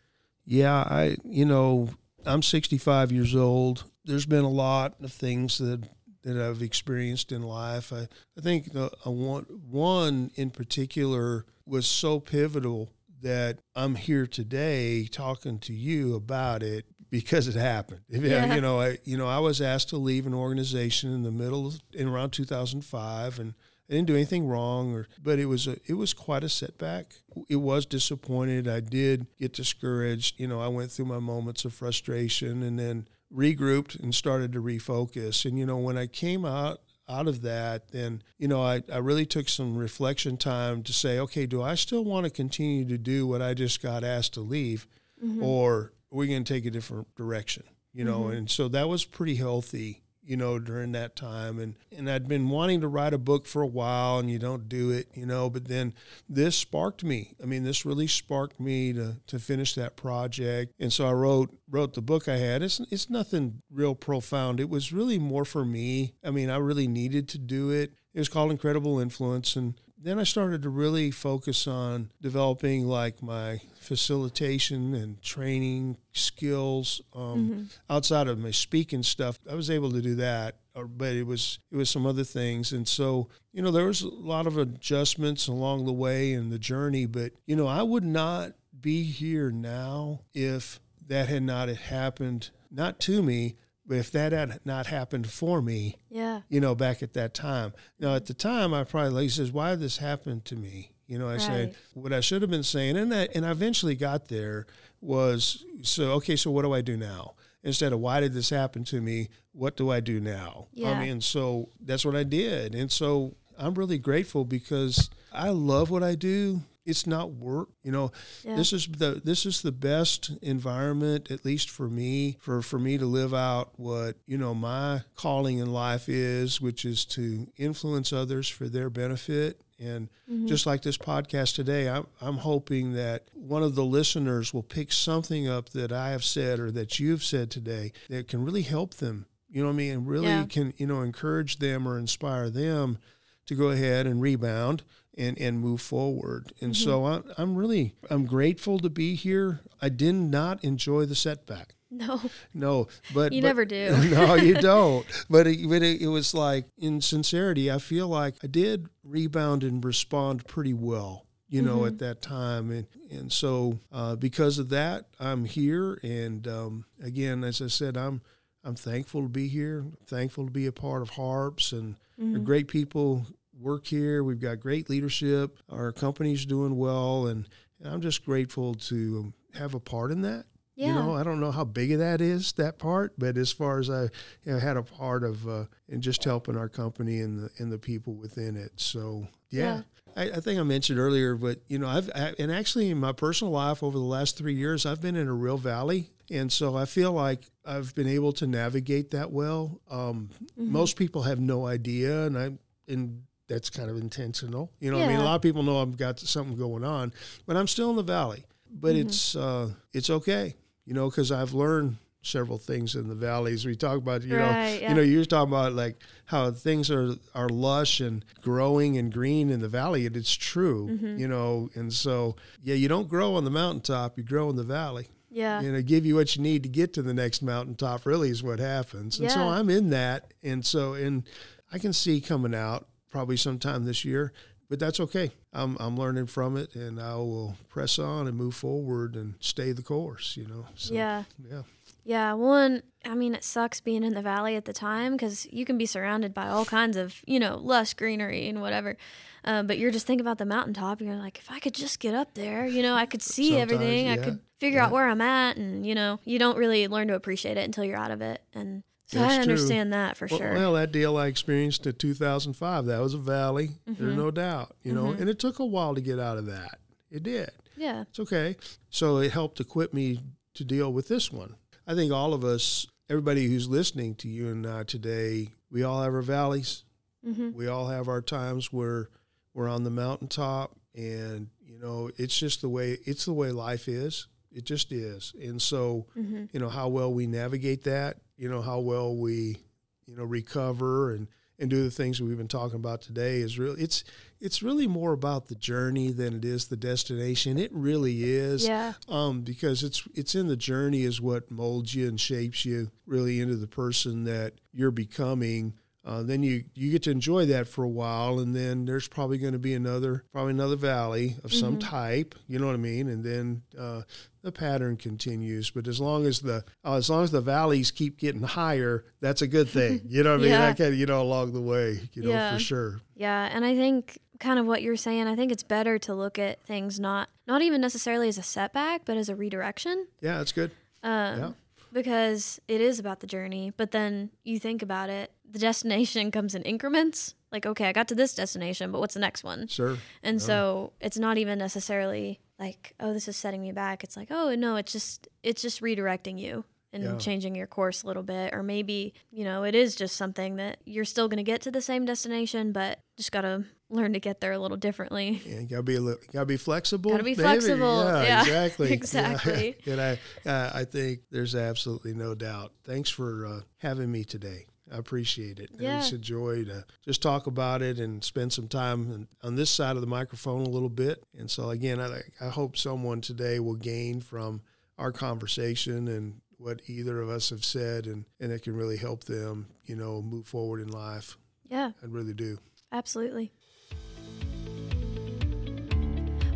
Yeah, 0.44 0.74
I 0.74 1.16
you 1.24 1.44
know 1.44 1.88
I'm 2.26 2.42
65 2.42 3.12
years 3.12 3.34
old. 3.34 3.84
There's 4.04 4.26
been 4.26 4.44
a 4.44 4.50
lot 4.50 4.94
of 5.00 5.12
things 5.12 5.58
that 5.58 5.88
that 6.24 6.36
I've 6.36 6.62
experienced 6.62 7.32
in 7.32 7.42
life. 7.42 7.92
I, 7.92 8.08
I 8.36 8.40
think 8.40 8.72
the, 8.72 8.90
I 9.04 9.10
want, 9.10 9.50
one 9.50 10.30
in 10.34 10.50
particular 10.50 11.44
was 11.66 11.86
so 11.86 12.18
pivotal 12.18 12.90
that 13.24 13.58
I'm 13.74 13.96
here 13.96 14.26
today 14.26 15.06
talking 15.06 15.58
to 15.60 15.72
you 15.72 16.14
about 16.14 16.62
it 16.62 16.86
because 17.10 17.48
it 17.48 17.56
happened. 17.56 18.00
Yeah. 18.08 18.54
You 18.54 18.60
know, 18.60 18.80
I 18.80 18.98
you 19.04 19.16
know 19.16 19.26
I 19.26 19.38
was 19.40 19.60
asked 19.60 19.88
to 19.90 19.96
leave 19.96 20.26
an 20.26 20.34
organization 20.34 21.12
in 21.12 21.24
the 21.24 21.32
middle 21.32 21.66
of, 21.66 21.80
in 21.92 22.08
around 22.08 22.30
2005 22.30 23.38
and 23.38 23.54
I 23.88 23.94
didn't 23.94 24.06
do 24.06 24.14
anything 24.14 24.48
wrong, 24.48 24.94
or 24.94 25.06
but 25.22 25.38
it 25.38 25.46
was 25.46 25.66
a 25.66 25.76
it 25.86 25.94
was 25.94 26.14
quite 26.14 26.42
a 26.44 26.48
setback. 26.48 27.16
It 27.48 27.56
was 27.56 27.84
disappointed. 27.84 28.66
I 28.66 28.80
did 28.80 29.26
get 29.38 29.52
discouraged. 29.52 30.40
You 30.40 30.48
know, 30.48 30.60
I 30.60 30.68
went 30.68 30.90
through 30.90 31.04
my 31.06 31.18
moments 31.18 31.64
of 31.66 31.74
frustration, 31.74 32.62
and 32.62 32.78
then 32.78 33.08
regrouped 33.34 34.00
and 34.00 34.14
started 34.14 34.52
to 34.52 34.62
refocus. 34.62 35.44
And 35.44 35.58
you 35.58 35.66
know, 35.66 35.76
when 35.76 35.98
I 35.98 36.06
came 36.06 36.46
out 36.46 36.80
out 37.08 37.28
of 37.28 37.42
that, 37.42 37.88
then 37.88 38.22
you 38.38 38.48
know, 38.48 38.62
I, 38.62 38.82
I 38.92 38.98
really 38.98 39.26
took 39.26 39.48
some 39.48 39.76
reflection 39.76 40.36
time 40.36 40.82
to 40.84 40.92
say, 40.92 41.18
okay, 41.20 41.46
do 41.46 41.62
I 41.62 41.74
still 41.74 42.04
want 42.04 42.24
to 42.24 42.30
continue 42.30 42.84
to 42.86 42.98
do 42.98 43.26
what 43.26 43.42
I 43.42 43.54
just 43.54 43.82
got 43.82 44.04
asked 44.04 44.34
to 44.34 44.40
leave, 44.40 44.86
mm-hmm. 45.22 45.42
or 45.42 45.92
are 46.12 46.18
we 46.18 46.28
going 46.28 46.44
to 46.44 46.52
take 46.52 46.66
a 46.66 46.70
different 46.70 47.14
direction? 47.14 47.64
You 47.92 48.04
know, 48.04 48.22
mm-hmm. 48.22 48.36
and 48.36 48.50
so 48.50 48.68
that 48.68 48.88
was 48.88 49.04
pretty 49.04 49.36
healthy 49.36 50.03
you 50.26 50.36
know, 50.36 50.58
during 50.58 50.92
that 50.92 51.16
time. 51.16 51.58
And, 51.58 51.74
and 51.96 52.10
I'd 52.10 52.28
been 52.28 52.48
wanting 52.48 52.80
to 52.80 52.88
write 52.88 53.14
a 53.14 53.18
book 53.18 53.46
for 53.46 53.62
a 53.62 53.66
while 53.66 54.18
and 54.18 54.30
you 54.30 54.38
don't 54.38 54.68
do 54.68 54.90
it, 54.90 55.08
you 55.14 55.26
know, 55.26 55.50
but 55.50 55.68
then 55.68 55.94
this 56.28 56.56
sparked 56.56 57.04
me. 57.04 57.34
I 57.42 57.46
mean, 57.46 57.64
this 57.64 57.84
really 57.84 58.06
sparked 58.06 58.58
me 58.58 58.92
to, 58.92 59.16
to 59.26 59.38
finish 59.38 59.74
that 59.74 59.96
project. 59.96 60.72
And 60.78 60.92
so 60.92 61.06
I 61.06 61.12
wrote, 61.12 61.56
wrote 61.70 61.94
the 61.94 62.02
book 62.02 62.28
I 62.28 62.36
had. 62.36 62.62
It's, 62.62 62.80
it's 62.90 63.10
nothing 63.10 63.62
real 63.70 63.94
profound. 63.94 64.60
It 64.60 64.68
was 64.68 64.92
really 64.92 65.18
more 65.18 65.44
for 65.44 65.64
me. 65.64 66.14
I 66.24 66.30
mean, 66.30 66.50
I 66.50 66.56
really 66.56 66.88
needed 66.88 67.28
to 67.30 67.38
do 67.38 67.70
it. 67.70 67.92
It 68.14 68.18
was 68.18 68.28
called 68.28 68.50
Incredible 68.50 69.00
Influence. 69.00 69.56
And 69.56 69.74
then 70.04 70.18
I 70.18 70.24
started 70.24 70.62
to 70.62 70.68
really 70.68 71.10
focus 71.10 71.66
on 71.66 72.10
developing 72.20 72.86
like 72.86 73.22
my 73.22 73.60
facilitation 73.80 74.94
and 74.94 75.20
training 75.22 75.96
skills 76.12 77.00
um, 77.14 77.70
outside 77.88 78.28
of 78.28 78.38
my 78.38 78.50
speaking 78.50 79.02
stuff. 79.02 79.38
I 79.50 79.54
was 79.54 79.70
able 79.70 79.90
to 79.92 80.02
do 80.02 80.14
that, 80.16 80.56
or, 80.74 80.86
but 80.86 81.14
it 81.14 81.24
was 81.24 81.58
it 81.72 81.76
was 81.76 81.88
some 81.88 82.06
other 82.06 82.24
things, 82.24 82.72
and 82.72 82.86
so 82.86 83.28
you 83.52 83.62
know 83.62 83.70
there 83.70 83.86
was 83.86 84.02
a 84.02 84.08
lot 84.08 84.46
of 84.46 84.58
adjustments 84.58 85.46
along 85.48 85.86
the 85.86 85.92
way 85.92 86.32
in 86.32 86.50
the 86.50 86.58
journey. 86.58 87.06
But 87.06 87.32
you 87.46 87.56
know 87.56 87.66
I 87.66 87.82
would 87.82 88.04
not 88.04 88.52
be 88.78 89.04
here 89.04 89.50
now 89.50 90.20
if 90.34 90.80
that 91.06 91.28
had 91.28 91.42
not 91.42 91.68
happened, 91.68 92.50
not 92.70 93.00
to 93.00 93.22
me, 93.22 93.56
but 93.86 93.96
if 93.98 94.10
that 94.12 94.32
had 94.32 94.60
not 94.64 94.86
happened 94.86 95.28
for 95.30 95.60
me 95.62 95.96
Yeah. 96.10 96.40
you 96.48 96.60
know, 96.60 96.74
back 96.74 97.02
at 97.02 97.12
that 97.14 97.34
time. 97.34 97.72
Now, 97.98 98.14
at 98.14 98.26
the 98.26 98.34
time, 98.34 98.72
I 98.72 98.84
probably, 98.84 99.10
like, 99.10 99.22
he 99.24 99.28
says, 99.28 99.52
why 99.52 99.70
did 99.70 99.80
this 99.80 99.98
happen 99.98 100.40
to 100.42 100.56
me? 100.56 100.92
You 101.06 101.18
know, 101.18 101.28
I 101.28 101.36
said, 101.36 101.74
what 101.92 102.12
I 102.14 102.20
should 102.20 102.40
have 102.42 102.50
been 102.50 102.62
saying, 102.62 102.96
and 102.96 103.12
I, 103.14 103.28
and 103.34 103.44
I 103.44 103.50
eventually 103.50 103.94
got 103.94 104.28
there 104.28 104.66
was, 105.02 105.64
so, 105.82 106.12
okay, 106.12 106.34
so 106.36 106.50
what 106.50 106.62
do 106.62 106.72
I 106.72 106.80
do 106.80 106.96
now? 106.96 107.34
Instead 107.62 107.92
of 107.92 108.00
why 108.00 108.20
did 108.20 108.32
this 108.32 108.50
happen 108.50 108.84
to 108.84 109.00
me, 109.02 109.28
what 109.52 109.76
do 109.76 109.90
I 109.90 110.00
do 110.00 110.18
now? 110.20 110.68
Yeah. 110.72 110.90
I 110.90 111.00
mean, 111.04 111.20
so 111.20 111.68
that's 111.80 112.04
what 112.04 112.16
I 112.16 112.22
did. 112.22 112.74
And 112.74 112.90
so 112.90 113.36
I'm 113.58 113.74
really 113.74 113.98
grateful 113.98 114.44
because 114.44 115.10
I 115.32 115.50
love 115.50 115.90
what 115.90 116.02
I 116.02 116.14
do. 116.14 116.62
It's 116.84 117.06
not 117.06 117.32
work, 117.32 117.70
you 117.82 117.90
know. 117.90 118.12
Yeah. 118.42 118.56
This 118.56 118.72
is 118.72 118.86
the 118.86 119.20
this 119.24 119.46
is 119.46 119.62
the 119.62 119.72
best 119.72 120.30
environment, 120.42 121.30
at 121.30 121.44
least 121.44 121.70
for 121.70 121.88
me, 121.88 122.36
for 122.40 122.60
for 122.62 122.78
me 122.78 122.98
to 122.98 123.06
live 123.06 123.32
out 123.32 123.72
what 123.76 124.16
you 124.26 124.36
know 124.36 124.54
my 124.54 125.02
calling 125.14 125.58
in 125.58 125.72
life 125.72 126.08
is, 126.08 126.60
which 126.60 126.84
is 126.84 127.04
to 127.06 127.48
influence 127.56 128.12
others 128.12 128.48
for 128.48 128.68
their 128.68 128.90
benefit. 128.90 129.60
And 129.80 130.08
mm-hmm. 130.30 130.46
just 130.46 130.66
like 130.66 130.82
this 130.82 130.98
podcast 130.98 131.54
today, 131.54 131.88
I'm 131.88 132.06
I'm 132.20 132.38
hoping 132.38 132.92
that 132.92 133.28
one 133.32 133.62
of 133.62 133.74
the 133.74 133.84
listeners 133.84 134.52
will 134.52 134.62
pick 134.62 134.92
something 134.92 135.48
up 135.48 135.70
that 135.70 135.90
I 135.90 136.10
have 136.10 136.24
said 136.24 136.60
or 136.60 136.70
that 136.72 137.00
you've 137.00 137.24
said 137.24 137.50
today 137.50 137.92
that 138.08 138.28
can 138.28 138.44
really 138.44 138.62
help 138.62 138.94
them. 138.94 139.26
You 139.48 139.62
know 139.62 139.68
what 139.68 139.74
I 139.74 139.76
mean? 139.76 139.92
And 139.92 140.06
really 140.06 140.26
Yeah. 140.26 140.44
can 140.48 140.74
you 140.76 140.86
know 140.86 141.00
encourage 141.00 141.58
them 141.58 141.88
or 141.88 141.98
inspire 141.98 142.50
them 142.50 142.98
to 143.46 143.54
go 143.54 143.70
ahead 143.70 144.06
and 144.06 144.20
rebound 144.20 144.82
and, 145.16 145.38
and 145.38 145.60
move 145.60 145.80
forward. 145.80 146.52
And 146.60 146.76
so 146.76 147.04
I, 147.04 147.20
I'm 147.38 147.54
really 147.56 147.94
I'm 148.10 148.26
grateful 148.26 148.78
to 148.80 148.90
be 148.90 149.14
here. 149.14 149.60
I 149.80 149.88
did 149.88 150.14
not 150.14 150.62
enjoy 150.64 151.04
the 151.06 151.14
setback. 151.14 151.74
No. 151.90 152.20
No, 152.52 152.88
but 153.14 153.32
You 153.32 153.40
but- 153.42 153.46
never 153.48 153.64
do. 153.64 153.96
no, 154.10 154.34
you 154.34 154.54
don't. 154.60 155.06
But 155.30 155.46
it, 155.46 155.68
but 155.68 155.82
it, 155.82 156.00
it 156.02 156.08
was 156.08 156.34
like 156.34 156.66
in 156.76 157.00
sincerity, 157.00 157.70
I 157.70 157.78
feel 157.78 158.08
like 158.08 158.34
I 158.42 158.48
did 158.48 158.88
rebound 159.04 159.62
and 159.62 159.84
respond 159.84 160.46
pretty 160.46 160.74
well. 160.74 161.26
You 161.46 161.62
know, 161.62 161.76
Mm-hmm. 161.80 161.86
at 161.86 161.98
that 161.98 162.20
time, 162.22 162.70
and 162.72 162.86
and 163.12 163.30
so 163.30 163.78
uh, 163.92 164.16
because 164.16 164.58
of 164.58 164.70
that, 164.70 165.04
I'm 165.20 165.44
here. 165.44 166.00
And 166.02 166.48
um, 166.48 166.84
again, 167.00 167.44
as 167.44 167.62
I 167.62 167.68
said, 167.68 167.96
I'm 167.96 168.22
I'm 168.64 168.74
thankful 168.74 169.22
to 169.22 169.28
be 169.28 169.46
here. 169.46 169.84
Thankful 170.08 170.46
to 170.46 170.50
be 170.50 170.66
a 170.66 170.72
part 170.72 171.02
of 171.02 171.10
Harps, 171.10 171.70
and 171.70 171.94
Mm-hmm. 172.20 172.42
great 172.44 172.66
people 172.68 173.26
work 173.58 173.86
here. 173.86 174.24
We've 174.24 174.40
got 174.40 174.60
great 174.60 174.88
leadership. 174.90 175.58
Our 175.70 175.92
company's 175.92 176.46
doing 176.46 176.76
well, 176.76 177.26
and, 177.26 177.48
and 177.80 177.92
I'm 177.92 178.00
just 178.00 178.24
grateful 178.24 178.74
to 178.74 179.32
have 179.54 179.74
a 179.74 179.80
part 179.80 180.10
in 180.10 180.22
that. 180.22 180.46
Yeah. 180.76 180.88
You 180.88 180.94
know, 180.94 181.14
I 181.14 181.22
don't 181.22 181.38
know 181.38 181.52
how 181.52 181.64
big 181.64 181.92
of 181.92 182.00
that 182.00 182.20
is, 182.20 182.52
that 182.54 182.78
part, 182.78 183.12
but 183.16 183.36
as 183.36 183.52
far 183.52 183.78
as 183.78 183.88
I 183.88 184.02
you 184.42 184.52
know, 184.52 184.58
had 184.58 184.76
a 184.76 184.82
part 184.82 185.22
of 185.22 185.46
uh, 185.46 185.66
in 185.88 186.00
just 186.00 186.24
helping 186.24 186.56
our 186.56 186.68
company 186.68 187.20
and 187.20 187.38
the 187.38 187.50
and 187.58 187.70
the 187.70 187.78
people 187.78 188.14
within 188.14 188.56
it. 188.56 188.72
So 188.76 189.28
yeah. 189.50 189.82
I, 190.16 190.30
I 190.30 190.40
think 190.40 190.58
I 190.58 190.64
mentioned 190.64 190.98
earlier, 190.98 191.36
but 191.36 191.60
you 191.68 191.78
know, 191.78 191.86
I've 191.86 192.10
I, 192.12 192.34
and 192.40 192.50
actually 192.50 192.90
in 192.90 192.98
my 192.98 193.12
personal 193.12 193.52
life 193.52 193.84
over 193.84 193.96
the 193.96 194.04
last 194.04 194.36
three 194.36 194.54
years, 194.54 194.84
I've 194.84 195.00
been 195.00 195.14
in 195.14 195.28
a 195.28 195.32
real 195.32 195.58
valley, 195.58 196.10
and 196.28 196.52
so 196.52 196.76
I 196.76 196.86
feel 196.86 197.12
like 197.12 197.44
I've 197.64 197.94
been 197.94 198.08
able 198.08 198.32
to 198.34 198.46
navigate 198.46 199.12
that 199.12 199.30
well. 199.30 199.80
Um, 199.88 200.30
Most 200.56 200.96
people 200.96 201.22
have 201.22 201.38
no 201.38 201.66
idea, 201.66 202.26
and 202.26 202.36
I 202.36 202.50
and 202.88 203.22
that's 203.48 203.70
kind 203.70 203.90
of 203.90 203.96
intentional. 203.96 204.70
You 204.80 204.90
know, 204.90 204.98
what 204.98 205.08
I 205.08 205.08
mean, 205.08 205.20
a 205.20 205.24
lot 205.24 205.36
of 205.36 205.42
people 205.42 205.62
know 205.62 205.80
I've 205.80 205.96
got 205.96 206.18
something 206.18 206.56
going 206.56 206.84
on, 206.84 207.12
but 207.46 207.56
I'm 207.56 207.66
still 207.68 207.90
in 207.90 207.96
the 207.96 208.02
valley. 208.02 208.44
But 208.70 208.96
it's 208.96 209.36
uh, 209.36 209.70
it's 209.92 210.10
okay, 210.10 210.56
you 210.84 210.94
know, 210.94 211.08
because 211.08 211.30
I've 211.30 211.52
learned 211.52 211.96
several 212.22 212.58
things 212.58 212.94
in 212.96 213.06
the 213.08 213.14
valleys. 213.14 213.66
We 213.66 213.76
talk 213.76 213.98
about, 213.98 214.22
you 214.22 214.30
know, 214.30 214.38
yeah. 214.38 214.88
you 214.88 214.94
know, 214.94 215.02
you 215.02 215.18
were 215.18 215.24
talking 215.24 215.52
about 215.52 215.74
like 215.74 215.96
how 216.26 216.50
things 216.50 216.90
are 216.90 217.14
are 217.34 217.48
lush 217.48 218.00
and 218.00 218.24
growing 218.42 218.96
and 218.96 219.12
green 219.12 219.50
in 219.50 219.60
the 219.60 219.68
valley, 219.68 220.06
and 220.06 220.16
it's 220.16 220.34
true, 220.34 220.88
Mm-hmm. 220.88 221.18
you 221.18 221.28
know. 221.28 221.68
And 221.74 221.92
so, 221.92 222.34
yeah, 222.62 222.74
you 222.74 222.88
don't 222.88 223.08
grow 223.08 223.34
on 223.36 223.44
the 223.44 223.50
mountaintop; 223.50 224.18
you 224.18 224.24
grow 224.24 224.50
in 224.50 224.56
the 224.56 224.64
valley. 224.64 225.08
Yeah. 225.30 225.60
And 225.60 225.74
it 225.74 225.86
give 225.86 226.06
you 226.06 226.14
what 226.14 226.36
you 226.36 226.42
need 226.42 226.62
to 226.62 226.68
get 226.68 226.92
to 226.94 227.02
the 227.02 227.14
next 227.14 227.42
mountaintop. 227.42 228.06
Really, 228.06 228.30
is 228.30 228.42
what 228.42 228.58
happens. 228.58 229.18
And 229.18 229.30
so 229.30 229.40
I'm 229.40 229.68
in 229.68 229.90
that, 229.90 230.32
and 230.42 230.64
so 230.64 230.94
and 230.94 231.24
I 231.72 231.78
can 231.78 231.92
see 231.92 232.20
coming 232.20 232.54
out 232.54 232.86
probably 233.14 233.36
sometime 233.36 233.84
this 233.84 234.04
year. 234.04 234.32
But 234.68 234.80
that's 234.80 234.98
okay. 234.98 235.30
I'm 235.52 235.76
I'm 235.78 235.96
learning 235.96 236.26
from 236.26 236.56
it, 236.56 236.74
and 236.74 237.00
I 237.00 237.14
will 237.14 237.56
press 237.68 237.96
on 237.98 238.26
and 238.26 238.36
move 238.36 238.56
forward 238.56 239.14
and 239.14 239.34
stay 239.38 239.70
the 239.70 239.82
course. 239.82 240.36
You 240.36 240.48
know. 240.48 240.66
So, 240.74 240.94
Yeah. 240.94 241.24
Yeah. 241.48 241.62
Yeah, 242.06 242.34
one, 242.34 242.82
I 243.06 243.14
mean, 243.14 243.34
it 243.34 243.44
sucks 243.44 243.80
being 243.80 244.04
in 244.04 244.12
the 244.12 244.20
valley 244.20 244.56
at 244.56 244.66
the 244.66 244.74
time 244.74 245.12
because 245.12 245.46
you 245.50 245.64
can 245.64 245.78
be 245.78 245.86
surrounded 245.86 246.34
by 246.34 246.48
all 246.48 246.66
kinds 246.66 246.98
of, 246.98 247.22
you 247.26 247.40
know, 247.40 247.56
lush 247.56 247.94
greenery 247.94 248.46
and 248.46 248.60
whatever. 248.60 248.98
Uh, 249.42 249.62
but 249.62 249.78
you're 249.78 249.90
just 249.90 250.06
thinking 250.06 250.20
about 250.20 250.36
the 250.36 250.44
mountaintop. 250.44 251.00
And 251.00 251.08
you're 251.08 251.18
like, 251.18 251.38
if 251.38 251.50
I 251.50 251.60
could 251.60 251.72
just 251.72 252.00
get 252.00 252.14
up 252.14 252.34
there, 252.34 252.66
you 252.66 252.82
know, 252.82 252.94
I 252.94 253.06
could 253.06 253.22
see 253.34 253.50
Sometimes, 253.50 253.72
everything. 253.72 254.08
I 254.08 254.16
could 254.18 254.40
figure 254.60 254.80
yeah. 254.80 254.86
out 254.86 254.92
where 254.92 255.08
I'm 255.08 255.22
at. 255.22 255.56
And, 255.56 255.86
you 255.86 255.94
know, 255.94 256.20
you 256.24 256.38
don't 256.38 256.58
really 256.58 256.88
learn 256.88 257.08
to 257.08 257.14
appreciate 257.14 257.56
it 257.56 257.64
until 257.64 257.84
you're 257.84 257.96
out 257.96 258.10
of 258.10 258.20
it. 258.20 258.42
And 258.52 258.82
so 259.06 259.18
That's 259.18 259.32
I 259.34 259.42
true. 259.44 259.52
understand 259.52 259.92
that 259.92 260.16
for 260.16 260.26
Well, 260.30 260.38
sure. 260.38 260.54
well, 260.54 260.72
that 260.74 260.90
deal 260.92 261.16
I 261.16 261.26
experienced 261.26 261.86
in 261.86 261.94
2005, 261.94 262.86
that 262.86 263.00
was 263.00 263.14
a 263.14 263.18
valley. 263.18 263.68
Mm-hmm. 263.88 264.02
There's 264.02 264.16
no 264.16 264.30
doubt, 264.30 264.74
you 264.82 264.92
know, 264.94 265.10
and 265.10 265.28
it 265.28 265.38
took 265.38 265.58
a 265.58 265.64
while 265.66 265.94
to 265.94 266.00
get 266.00 266.18
out 266.18 266.38
of 266.38 266.46
that. 266.46 266.78
It 267.10 267.22
did. 267.22 267.50
yeah. 267.76 268.02
It's 268.08 268.18
okay. 268.20 268.56
So 268.90 269.18
it 269.18 269.32
helped 269.32 269.60
equip 269.60 269.92
me 269.94 270.20
to 270.54 270.64
deal 270.64 270.92
with 270.92 271.08
this 271.08 271.30
one. 271.32 271.56
I 271.86 271.94
think 271.94 272.12
all 272.12 272.32
of 272.34 272.44
us, 272.44 272.86
everybody 273.10 273.46
who's 273.46 273.68
listening 273.68 274.14
to 274.16 274.28
you 274.28 274.48
and 274.48 274.66
I 274.66 274.84
today, 274.84 275.50
we 275.70 275.82
all 275.82 276.02
have 276.02 276.14
our 276.14 276.22
valleys. 276.22 276.84
hmm 277.24 277.50
We 277.52 277.66
all 277.68 277.88
have 277.88 278.08
our 278.08 278.22
times 278.22 278.72
where 278.72 279.10
we're 279.52 279.68
on 279.68 279.84
the 279.84 279.90
mountaintop, 279.90 280.72
and 280.94 281.48
you 281.64 281.78
know, 281.78 282.10
it's 282.16 282.38
just 282.38 282.60
the 282.62 282.68
way 282.68 282.98
it's 283.04 283.26
the 283.26 283.32
way 283.32 283.50
life 283.52 283.86
is. 283.88 284.26
It 284.50 284.64
just 284.64 284.90
is. 284.92 285.32
And 285.40 285.60
so, 285.60 286.06
hmm 286.14 286.44
you 286.52 286.60
know, 286.60 286.68
how 286.68 286.88
well 286.88 287.12
we 287.12 287.26
navigate 287.26 287.84
that, 287.84 288.16
you 288.36 288.48
know, 288.48 288.62
how 288.62 288.80
well 288.80 289.16
we, 289.16 289.58
you 290.06 290.16
know, 290.16 290.24
recover 290.24 291.12
and 291.14 291.28
and 291.56 291.70
do 291.70 291.84
the 291.84 291.90
things 291.90 292.18
that 292.18 292.24
we've 292.24 292.36
been 292.36 292.48
talking 292.48 292.74
about 292.74 293.00
today 293.00 293.36
is 293.38 293.58
really 293.60 293.80
it's 293.80 294.02
it's 294.40 294.60
really 294.62 294.88
more 294.88 295.12
about 295.12 295.46
the 295.46 295.54
journey 295.54 296.10
than 296.10 296.34
it 296.34 296.44
is 296.44 296.66
the 296.66 296.76
destination. 296.76 297.58
It 297.58 297.70
really 297.72 298.24
is 298.24 298.66
Yeah. 298.66 298.94
um, 299.08 299.42
because 299.42 299.84
it's 299.84 300.02
it's 300.14 300.34
in 300.34 300.48
the 300.48 300.56
journey 300.56 301.02
is 301.02 301.20
what 301.20 301.50
molds 301.52 301.94
you 301.94 302.08
and 302.08 302.20
shapes 302.20 302.64
you 302.64 302.90
really 303.06 303.40
into 303.40 303.54
the 303.56 303.68
person 303.68 304.24
that 304.24 304.54
you're 304.72 304.90
becoming. 304.90 305.74
Uh, 306.06 306.22
then 306.22 306.42
you 306.42 306.64
you 306.74 306.90
get 306.90 307.02
to 307.04 307.10
enjoy 307.10 307.46
that 307.46 307.66
for 307.66 307.82
a 307.82 307.88
while, 307.88 308.38
and 308.38 308.54
then 308.54 308.84
there's 308.84 309.08
probably 309.08 309.38
going 309.38 309.54
to 309.54 309.58
be 309.58 309.72
another 309.72 310.24
probably 310.32 310.50
another 310.52 310.76
valley 310.76 311.36
of 311.42 311.52
some 311.52 311.78
type. 311.78 312.34
You 312.46 312.58
know 312.58 312.66
what 312.66 312.74
I 312.74 312.78
mean? 312.78 313.08
And 313.08 313.24
then 313.24 313.62
uh, 313.78 314.02
the 314.42 314.52
pattern 314.52 314.98
continues. 314.98 315.70
But 315.70 315.88
as 315.88 316.00
long 316.00 316.26
as 316.26 316.40
the 316.40 316.62
uh, 316.84 316.96
as 316.96 317.08
long 317.08 317.24
as 317.24 317.30
the 317.30 317.40
valleys 317.40 317.90
keep 317.90 318.18
getting 318.18 318.42
higher, 318.42 319.04
that's 319.20 319.40
a 319.40 319.46
good 319.46 319.68
thing. 319.68 320.02
You 320.08 320.22
know 320.22 320.32
what 320.36 320.40
I 320.40 320.42
mean? 320.42 320.76
Kind 320.76 320.80
of, 320.80 320.94
you 320.94 321.06
know 321.06 321.22
along 321.22 321.52
the 321.54 321.62
way. 321.62 322.00
You 322.12 322.22
know 322.24 322.30
Yeah. 322.30 322.52
for 322.52 322.58
sure. 322.58 323.00
Yeah, 323.16 323.48
and 323.50 323.64
I 323.64 323.74
think 323.74 324.18
kind 324.40 324.58
of 324.58 324.66
what 324.66 324.82
you're 324.82 324.96
saying, 324.96 325.26
I 325.26 325.36
think 325.36 325.52
it's 325.52 325.62
better 325.62 325.98
to 326.00 326.14
look 326.14 326.38
at 326.38 326.62
things 326.64 327.00
not 327.00 327.30
not 327.46 327.62
even 327.62 327.80
necessarily 327.80 328.28
as 328.28 328.36
a 328.36 328.42
setback, 328.42 329.06
but 329.06 329.16
as 329.16 329.30
a 329.30 329.36
redirection. 329.36 330.06
Yeah, 330.20 330.36
that's 330.38 330.52
good. 330.52 330.70
Um, 331.02 331.38
Yeah. 331.38 331.50
Because 331.94 332.60
it 332.68 332.80
is 332.80 332.98
about 332.98 333.20
the 333.20 333.26
journey, 333.26 333.72
but 333.76 333.92
then 333.92 334.30
you 334.42 334.58
think 334.58 334.82
about 334.82 335.08
it, 335.08 335.30
the 335.48 335.60
destination 335.60 336.30
comes 336.30 336.54
in 336.54 336.62
increments. 336.62 337.34
Like, 337.52 337.64
okay, 337.64 337.88
I 337.88 337.92
got 337.92 338.08
to 338.08 338.16
this 338.16 338.34
destination, 338.34 338.90
but 338.90 339.00
what's 339.00 339.14
the 339.14 339.20
next 339.20 339.44
one? 339.44 339.68
Sure. 339.68 339.96
And 340.22 340.42
so 340.42 340.92
it's 341.00 341.16
not 341.16 341.38
even 341.38 341.56
necessarily 341.58 342.40
like, 342.58 342.94
oh, 342.98 343.12
this 343.12 343.28
is 343.28 343.36
setting 343.36 343.62
me 343.62 343.70
back. 343.70 344.02
It's 344.02 344.16
like, 344.16 344.28
oh 344.30 344.54
no, 344.56 344.74
it's 344.74 344.92
just 344.92 345.28
it's 345.44 345.62
just 345.62 345.80
redirecting 345.80 346.38
you 346.38 346.64
and 346.94 347.02
Yeah. 347.04 347.16
changing 347.18 347.54
your 347.54 347.66
course 347.66 348.02
a 348.02 348.06
little 348.06 348.22
bit. 348.22 348.54
Or 348.54 348.62
maybe, 348.62 349.12
you 349.30 349.44
know, 349.44 349.64
it 349.64 349.74
is 349.74 349.94
just 349.94 350.16
something 350.16 350.56
that 350.56 350.78
you're 350.86 351.04
still 351.04 351.28
gonna 351.28 351.42
get 351.42 351.60
to 351.62 351.70
the 351.70 351.82
same 351.82 352.06
destination, 352.06 352.72
but 352.72 353.00
just 353.18 353.32
gotta 353.32 353.64
learn 353.90 354.12
to 354.14 354.20
get 354.20 354.40
there 354.40 354.52
a 354.52 354.58
little 354.58 354.76
differently. 354.78 355.42
Yeah, 355.46 355.60
you 355.60 355.66
gotta 355.66 355.82
be 355.82 355.96
a 355.96 356.00
little, 356.00 356.22
gotta 356.32 356.46
be 356.46 356.56
flexible. 356.56 357.10
Gotta 357.10 357.22
be 357.24 357.30
maybe. 357.32 357.42
flexible. 357.42 358.04
Yeah, 358.04 358.22
Yeah, 358.22 358.40
exactly. 358.64 358.88
Yeah. 358.88 358.94
exactly. 358.94 359.76
And 359.86 360.00
I, 360.00 360.18
uh, 360.46 360.70
I 360.74 360.84
think 360.84 361.20
there's 361.30 361.54
absolutely 361.54 362.14
no 362.14 362.34
doubt. 362.34 362.72
Thanks 362.84 363.10
for 363.10 363.44
uh, 363.46 363.60
having 363.78 364.10
me 364.10 364.24
today. 364.24 364.66
I 364.92 364.98
appreciate 364.98 365.58
it. 365.60 365.70
Yeah. 365.78 365.98
It's 365.98 366.12
a 366.12 366.18
joy 366.18 366.64
to 366.66 366.84
just 367.04 367.22
talk 367.22 367.46
about 367.46 367.80
it 367.82 367.98
and 367.98 368.22
spend 368.22 368.52
some 368.52 368.68
time 368.68 369.10
on- 369.12 369.28
on 369.42 369.56
this 369.56 369.70
side 369.70 369.96
of 369.96 370.02
the 370.02 370.06
microphone 370.06 370.60
a 370.60 370.68
little 370.68 370.90
bit. 370.90 371.24
And 371.36 371.50
so 371.50 371.70
again, 371.70 372.00
I, 372.00 372.20
I 372.40 372.48
hope 372.50 372.76
someone 372.76 373.20
today 373.22 373.58
will 373.60 373.76
gain 373.76 374.20
from 374.20 374.60
our 374.98 375.10
conversation 375.10 376.06
and 376.08 376.40
what 376.64 376.80
either 376.86 377.20
of 377.20 377.28
us 377.28 377.50
have 377.50 377.62
said, 377.62 378.06
and 378.06 378.24
and 378.40 378.50
it 378.50 378.62
can 378.62 378.74
really 378.74 378.96
help 378.96 379.24
them, 379.24 379.66
you 379.84 379.94
know, 379.94 380.22
move 380.22 380.46
forward 380.46 380.80
in 380.80 380.88
life. 380.88 381.36
Yeah, 381.68 381.90
I 382.02 382.06
really 382.06 382.32
do. 382.32 382.58
absolutely. 382.90 383.52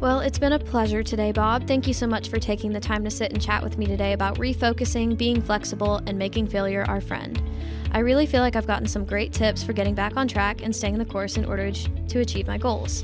Well, 0.00 0.20
it's 0.20 0.38
been 0.38 0.52
a 0.52 0.58
pleasure 0.60 1.02
today, 1.02 1.32
Bob. 1.32 1.66
Thank 1.66 1.88
you 1.88 1.92
so 1.92 2.06
much 2.06 2.28
for 2.28 2.38
taking 2.38 2.72
the 2.72 2.80
time 2.80 3.04
to 3.04 3.10
sit 3.10 3.32
and 3.32 3.42
chat 3.42 3.62
with 3.64 3.76
me 3.78 3.84
today 3.84 4.12
about 4.12 4.38
refocusing, 4.38 5.18
being 5.18 5.42
flexible, 5.42 6.00
and 6.06 6.16
making 6.16 6.46
failure 6.46 6.84
our 6.84 7.00
friend. 7.00 7.42
I 7.90 7.98
really 7.98 8.24
feel 8.24 8.40
like 8.40 8.54
I've 8.54 8.66
gotten 8.66 8.86
some 8.86 9.04
great 9.04 9.32
tips 9.32 9.62
for 9.62 9.72
getting 9.72 9.94
back 9.94 10.16
on 10.16 10.28
track 10.28 10.62
and 10.62 10.74
staying 10.74 10.94
in 10.94 11.00
the 11.00 11.04
course 11.04 11.36
in 11.36 11.44
order 11.44 11.72
to 11.72 12.20
achieve 12.20 12.46
my 12.46 12.58
goals. 12.58 13.02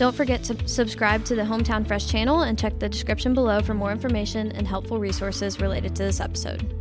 Don't 0.00 0.16
forget 0.16 0.42
to 0.44 0.56
subscribe 0.66 1.26
to 1.26 1.34
the 1.34 1.42
Hometown 1.42 1.86
Fresh 1.86 2.06
channel 2.06 2.40
and 2.40 2.58
check 2.58 2.78
the 2.78 2.88
description 2.88 3.34
below 3.34 3.60
for 3.60 3.74
more 3.74 3.92
information 3.92 4.50
and 4.52 4.66
helpful 4.66 4.98
resources 4.98 5.60
related 5.60 5.94
to 5.96 6.02
this 6.02 6.20
episode. 6.20 6.79